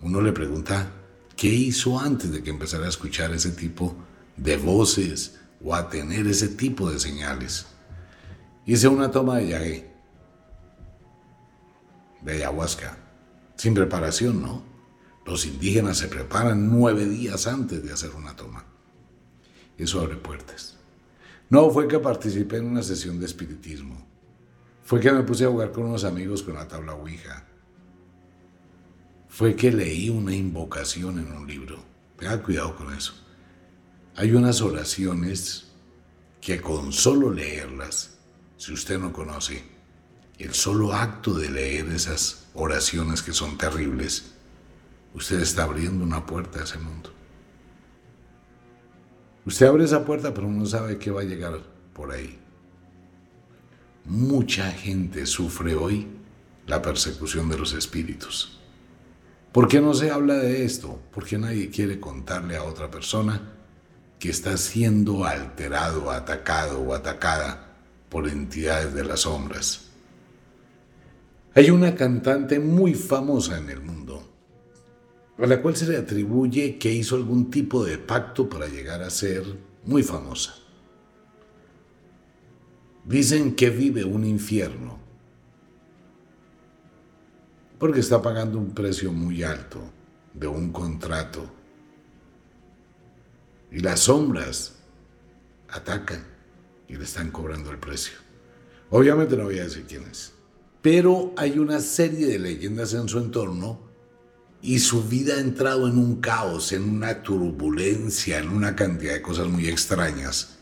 Uno 0.00 0.20
le 0.20 0.32
pregunta, 0.32 0.90
¿qué 1.36 1.46
hizo 1.46 2.00
antes 2.00 2.32
de 2.32 2.42
que 2.42 2.50
empezara 2.50 2.86
a 2.86 2.88
escuchar 2.88 3.30
ese 3.30 3.52
tipo 3.52 3.96
voces 4.36 5.40
o 5.62 5.74
a 5.74 5.88
tener 5.88 6.26
ese 6.26 6.48
tipo 6.48 6.90
de 6.90 6.98
señales? 6.98 7.66
Hice 8.66 8.88
una 8.88 9.10
toma 9.10 9.38
de 9.38 9.48
yagué, 9.48 9.90
de 12.22 12.32
ayahuasca, 12.32 12.96
sin 13.56 13.74
preparación, 13.74 14.42
¿no? 14.42 14.62
Los 15.26 15.46
indígenas 15.46 15.98
se 15.98 16.08
preparan 16.08 16.70
nueve 16.70 17.06
días 17.06 17.46
antes 17.46 17.82
de 17.82 17.92
hacer 17.92 18.10
una 18.10 18.36
toma. 18.36 18.64
Eso 19.78 20.00
abre 20.00 20.16
puertas. 20.16 20.76
No 21.50 21.70
fue 21.70 21.88
que 21.88 21.98
participé 21.98 22.56
en 22.58 22.66
una 22.66 22.82
sesión 22.82 23.18
de 23.18 23.26
espiritismo 23.26 24.14
fue 24.84 25.00
que 25.00 25.10
me 25.10 25.22
puse 25.22 25.46
a 25.46 25.48
jugar 25.48 25.72
con 25.72 25.84
unos 25.86 26.04
amigos 26.04 26.42
con 26.42 26.54
la 26.54 26.68
tabla 26.68 26.92
Ouija. 26.92 27.42
Fue 29.28 29.56
que 29.56 29.72
leí 29.72 30.10
una 30.10 30.34
invocación 30.34 31.18
en 31.18 31.32
un 31.32 31.46
libro. 31.46 31.78
Tenga 32.18 32.40
cuidado 32.42 32.76
con 32.76 32.92
eso. 32.92 33.14
Hay 34.16 34.32
unas 34.32 34.60
oraciones 34.60 35.64
que 36.40 36.60
con 36.60 36.92
solo 36.92 37.32
leerlas, 37.32 38.16
si 38.56 38.72
usted 38.72 38.96
no 38.98 39.12
conoce, 39.12 39.64
el 40.38 40.54
solo 40.54 40.92
acto 40.92 41.34
de 41.34 41.50
leer 41.50 41.88
esas 41.88 42.46
oraciones 42.54 43.22
que 43.22 43.32
son 43.32 43.58
terribles, 43.58 44.34
usted 45.14 45.40
está 45.40 45.64
abriendo 45.64 46.04
una 46.04 46.24
puerta 46.24 46.60
a 46.60 46.62
ese 46.62 46.78
mundo. 46.78 47.10
Usted 49.44 49.66
abre 49.66 49.84
esa 49.84 50.04
puerta, 50.04 50.32
pero 50.32 50.48
no 50.48 50.64
sabe 50.64 50.96
qué 50.96 51.10
va 51.10 51.22
a 51.22 51.24
llegar 51.24 51.60
por 51.92 52.12
ahí. 52.12 52.38
Mucha 54.04 54.70
gente 54.70 55.26
sufre 55.26 55.74
hoy 55.74 56.06
la 56.66 56.80
persecución 56.80 57.48
de 57.48 57.58
los 57.58 57.72
espíritus. 57.72 58.60
¿Por 59.50 59.66
qué 59.66 59.80
no 59.80 59.92
se 59.92 60.10
habla 60.12 60.34
de 60.34 60.64
esto? 60.64 61.00
Porque 61.12 61.36
nadie 61.36 61.68
quiere 61.70 61.98
contarle 61.98 62.56
a 62.56 62.62
otra 62.62 62.90
persona 62.90 63.53
que 64.24 64.30
está 64.30 64.56
siendo 64.56 65.26
alterado, 65.26 66.10
atacado 66.10 66.80
o 66.80 66.94
atacada 66.94 67.74
por 68.08 68.26
entidades 68.26 68.94
de 68.94 69.04
las 69.04 69.20
sombras. 69.20 69.88
Hay 71.54 71.68
una 71.68 71.94
cantante 71.94 72.58
muy 72.58 72.94
famosa 72.94 73.58
en 73.58 73.68
el 73.68 73.82
mundo, 73.82 74.26
a 75.36 75.46
la 75.46 75.60
cual 75.60 75.76
se 75.76 75.86
le 75.86 75.98
atribuye 75.98 76.78
que 76.78 76.90
hizo 76.90 77.16
algún 77.16 77.50
tipo 77.50 77.84
de 77.84 77.98
pacto 77.98 78.48
para 78.48 78.66
llegar 78.66 79.02
a 79.02 79.10
ser 79.10 79.44
muy 79.84 80.02
famosa. 80.02 80.54
Dicen 83.04 83.54
que 83.54 83.68
vive 83.68 84.04
un 84.04 84.24
infierno 84.24 85.00
porque 87.78 88.00
está 88.00 88.22
pagando 88.22 88.56
un 88.56 88.72
precio 88.72 89.12
muy 89.12 89.42
alto 89.42 89.82
de 90.32 90.46
un 90.46 90.72
contrato. 90.72 91.53
Y 93.74 93.80
las 93.80 94.00
sombras 94.00 94.76
atacan 95.68 96.24
y 96.88 96.96
le 96.96 97.04
están 97.04 97.30
cobrando 97.30 97.70
el 97.70 97.78
precio. 97.78 98.14
Obviamente 98.88 99.36
no 99.36 99.44
voy 99.44 99.58
a 99.58 99.64
decir 99.64 99.84
quién 99.86 100.04
es, 100.10 100.32
pero 100.80 101.34
hay 101.36 101.58
una 101.58 101.80
serie 101.80 102.26
de 102.26 102.38
leyendas 102.38 102.94
en 102.94 103.06
su 103.06 103.18
entorno 103.18 103.80
y 104.62 104.78
su 104.78 105.04
vida 105.04 105.34
ha 105.34 105.40
entrado 105.40 105.88
en 105.88 105.98
un 105.98 106.22
caos, 106.22 106.72
en 106.72 106.84
una 106.88 107.22
turbulencia, 107.22 108.38
en 108.38 108.48
una 108.48 108.74
cantidad 108.74 109.12
de 109.12 109.20
cosas 109.20 109.48
muy 109.48 109.68
extrañas 109.68 110.54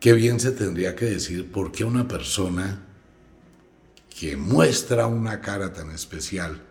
Qué 0.00 0.14
bien 0.14 0.40
se 0.40 0.52
tendría 0.52 0.96
que 0.96 1.04
decir 1.04 1.52
por 1.52 1.72
qué 1.72 1.84
una 1.84 2.08
persona 2.08 2.86
que 4.18 4.34
muestra 4.34 5.06
una 5.06 5.42
cara 5.42 5.74
tan 5.74 5.90
especial 5.90 6.62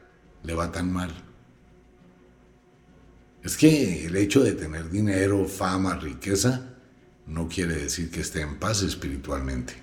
le 0.41 0.55
va 0.55 0.71
tan 0.71 0.91
mal. 0.91 1.11
Es 3.43 3.55
que 3.55 4.05
el 4.05 4.15
hecho 4.17 4.43
de 4.43 4.53
tener 4.53 4.89
dinero, 4.89 5.45
fama, 5.45 5.95
riqueza, 5.95 6.75
no 7.25 7.47
quiere 7.47 7.75
decir 7.75 8.11
que 8.11 8.21
esté 8.21 8.41
en 8.41 8.59
paz 8.59 8.81
espiritualmente. 8.81 9.73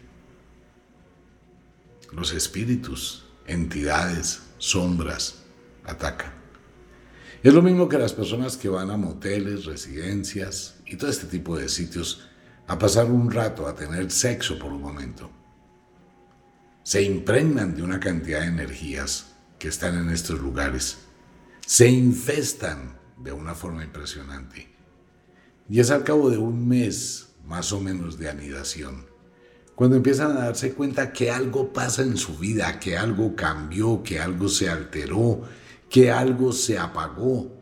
Los 2.13 2.33
espíritus, 2.33 3.25
entidades, 3.47 4.43
sombras, 4.59 5.43
atacan. 5.85 6.33
Es 7.43 7.55
lo 7.55 7.63
mismo 7.63 7.89
que 7.89 7.99
las 7.99 8.13
personas 8.13 8.57
que 8.57 8.69
van 8.69 8.91
a 8.91 8.97
moteles, 8.97 9.65
residencias 9.65 10.77
y 10.85 10.97
todo 10.97 11.11
este 11.11 11.27
tipo 11.27 11.57
de 11.57 11.69
sitios 11.69 12.29
a 12.67 12.79
pasar 12.79 13.07
un 13.07 13.31
rato, 13.31 13.69
a 13.69 13.75
tener 13.75 14.11
sexo 14.11 14.59
por 14.59 14.73
un 14.73 14.83
momento. 14.83 15.31
Se 16.83 17.03
impregnan 17.03 17.75
de 17.75 17.83
una 17.83 18.01
cantidad 18.01 18.41
de 18.41 18.47
energías 18.47 19.27
que 19.59 19.69
están 19.69 19.97
en 19.99 20.11
estos 20.11 20.41
lugares. 20.41 20.99
Se 21.65 21.89
infestan 21.89 22.97
de 23.17 23.33
una 23.33 23.55
forma 23.55 23.85
impresionante. 23.85 24.69
Y 25.69 25.81
es 25.81 25.91
al 25.91 26.05
cabo 26.05 26.31
de 26.31 26.39
un 26.39 26.69
mes 26.69 27.35
más 27.47 27.73
o 27.73 27.81
menos 27.81 28.19
de 28.19 28.29
anidación, 28.29 29.07
cuando 29.75 29.97
empiezan 29.97 30.33
a 30.37 30.47
darse 30.47 30.73
cuenta 30.73 31.13
que 31.13 31.31
algo 31.31 31.73
pasa 31.73 32.03
en 32.03 32.17
su 32.17 32.39
vida, 32.39 32.81
que 32.81 32.97
algo 32.97 33.37
cambió, 33.37 34.03
que 34.03 34.19
algo 34.19 34.49
se 34.49 34.71
alteró, 34.71 35.43
que 35.91 36.11
algo 36.11 36.53
se 36.53 36.79
apagó, 36.79 37.53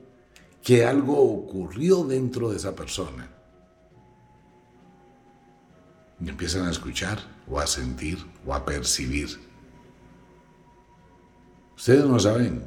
que 0.62 0.84
algo 0.84 1.20
ocurrió 1.20 2.04
dentro 2.04 2.50
de 2.50 2.56
esa 2.56 2.74
persona 2.74 3.34
y 6.20 6.28
empiezan 6.28 6.66
a 6.66 6.70
escuchar 6.70 7.18
o 7.48 7.58
a 7.58 7.66
sentir 7.66 8.18
o 8.46 8.54
a 8.54 8.64
percibir. 8.64 9.28
Ustedes 11.76 12.04
no 12.06 12.18
saben 12.18 12.64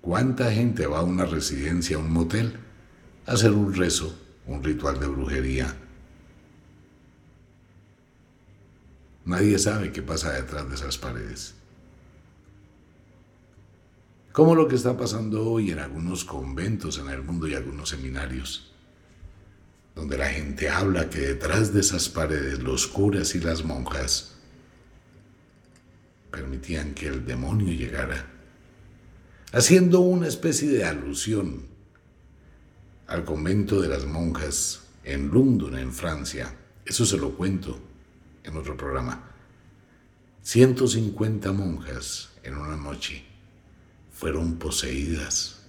cuánta 0.00 0.52
gente 0.52 0.86
va 0.86 0.98
a 0.98 1.02
una 1.02 1.24
residencia, 1.24 1.96
a 1.96 2.00
un 2.00 2.12
motel, 2.12 2.58
a 3.26 3.32
hacer 3.32 3.52
un 3.52 3.74
rezo, 3.74 4.16
un 4.46 4.62
ritual 4.62 4.98
de 5.00 5.06
brujería. 5.06 5.76
Nadie 9.24 9.58
sabe 9.58 9.92
qué 9.92 10.02
pasa 10.02 10.32
detrás 10.32 10.68
de 10.68 10.74
esas 10.74 10.96
paredes. 10.96 11.54
Como 14.32 14.54
lo 14.54 14.68
que 14.68 14.76
está 14.76 14.96
pasando 14.96 15.50
hoy 15.50 15.70
en 15.70 15.80
algunos 15.80 16.24
conventos 16.24 16.98
en 16.98 17.10
el 17.10 17.22
mundo 17.22 17.48
y 17.48 17.54
algunos 17.54 17.88
seminarios 17.90 18.72
donde 19.98 20.16
la 20.16 20.28
gente 20.28 20.70
habla 20.70 21.10
que 21.10 21.18
detrás 21.18 21.74
de 21.74 21.80
esas 21.80 22.08
paredes 22.08 22.60
los 22.60 22.86
curas 22.86 23.34
y 23.34 23.40
las 23.40 23.64
monjas 23.64 24.36
permitían 26.30 26.94
que 26.94 27.08
el 27.08 27.26
demonio 27.26 27.72
llegara, 27.72 28.24
haciendo 29.52 30.00
una 30.00 30.28
especie 30.28 30.68
de 30.68 30.84
alusión 30.84 31.66
al 33.06 33.24
convento 33.24 33.80
de 33.80 33.88
las 33.88 34.04
monjas 34.04 34.82
en 35.04 35.30
London, 35.30 35.78
en 35.78 35.92
Francia. 35.92 36.54
Eso 36.84 37.06
se 37.06 37.16
lo 37.16 37.34
cuento 37.34 37.78
en 38.44 38.56
otro 38.56 38.76
programa. 38.76 39.24
150 40.42 41.52
monjas 41.52 42.30
en 42.42 42.56
una 42.56 42.76
noche 42.76 43.24
fueron 44.12 44.56
poseídas 44.56 45.60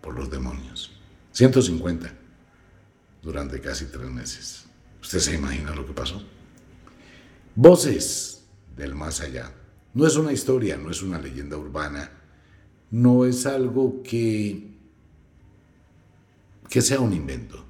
por 0.00 0.14
los 0.14 0.30
demonios. 0.30 0.92
150 1.32 2.12
durante 3.22 3.60
casi 3.60 3.86
tres 3.86 4.10
meses. 4.10 4.64
¿Usted 5.00 5.18
se 5.18 5.34
imagina 5.34 5.74
lo 5.74 5.86
que 5.86 5.92
pasó? 5.92 6.22
Voces 7.54 8.44
del 8.76 8.94
más 8.94 9.20
allá. 9.20 9.52
No 9.94 10.06
es 10.06 10.16
una 10.16 10.32
historia, 10.32 10.76
no 10.76 10.90
es 10.90 11.02
una 11.02 11.18
leyenda 11.18 11.56
urbana, 11.56 12.10
no 12.92 13.24
es 13.24 13.46
algo 13.46 14.02
que, 14.02 14.68
que 16.68 16.82
sea 16.82 17.00
un 17.00 17.14
invento. 17.14 17.64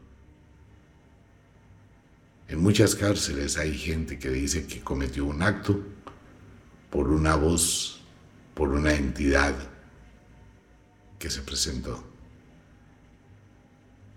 En 2.48 2.60
muchas 2.60 2.96
cárceles 2.96 3.56
hay 3.56 3.72
gente 3.78 4.18
que 4.18 4.28
dice 4.30 4.66
que 4.66 4.80
cometió 4.80 5.24
un 5.24 5.40
acto 5.40 5.80
por 6.90 7.08
una 7.08 7.36
voz, 7.36 8.02
por 8.54 8.70
una 8.70 8.94
entidad 8.94 9.54
que 11.20 11.30
se 11.30 11.40
presentó. 11.42 12.04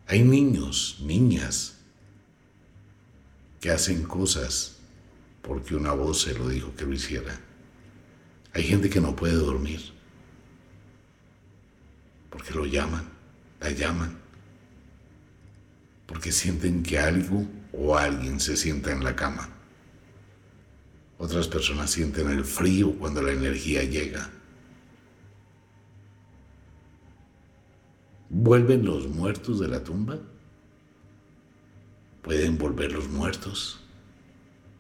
Hay 0.08 0.24
niños, 0.24 0.98
niñas, 1.04 1.78
que 3.62 3.70
hacen 3.70 4.04
cosas 4.04 4.78
porque 5.44 5.76
una 5.76 5.94
voz 5.94 6.22
se 6.22 6.34
lo 6.34 6.50
dijo 6.50 6.74
que 6.76 6.86
lo 6.86 6.94
hiciera. 6.94 7.40
Hay 8.54 8.64
gente 8.64 8.90
que 8.90 9.02
no 9.02 9.16
puede 9.16 9.36
dormir 9.36 9.95
porque 12.36 12.54
lo 12.54 12.66
llaman, 12.66 13.06
la 13.62 13.72
llaman, 13.72 14.14
porque 16.06 16.34
sienten 16.34 16.84
que 16.84 17.00
algo 17.00 17.48
o 17.72 17.98
alguien 17.98 18.42
se 18.42 18.58
sienta 18.58 18.92
en 18.92 19.06
la 19.06 19.16
cama. 19.16 19.48
Otras 21.18 21.48
personas 21.48 21.92
sienten 21.92 22.30
el 22.30 22.44
frío 22.44 22.94
cuando 23.00 23.22
la 23.22 23.32
energía 23.32 23.84
llega. 23.84 24.30
¿Vuelven 28.28 28.84
los 28.84 29.08
muertos 29.08 29.62
de 29.62 29.70
la 29.70 29.82
tumba? 29.82 30.20
¿Pueden 32.22 32.58
volver 32.58 32.92
los 32.92 33.08
muertos? 33.08 33.80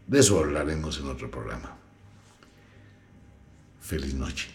De 0.07 0.19
eso 0.19 0.39
hablaremos 0.39 0.99
en 0.99 1.07
otro 1.07 1.31
programa. 1.31 1.77
Feliz 3.79 4.13
noche. 4.13 4.49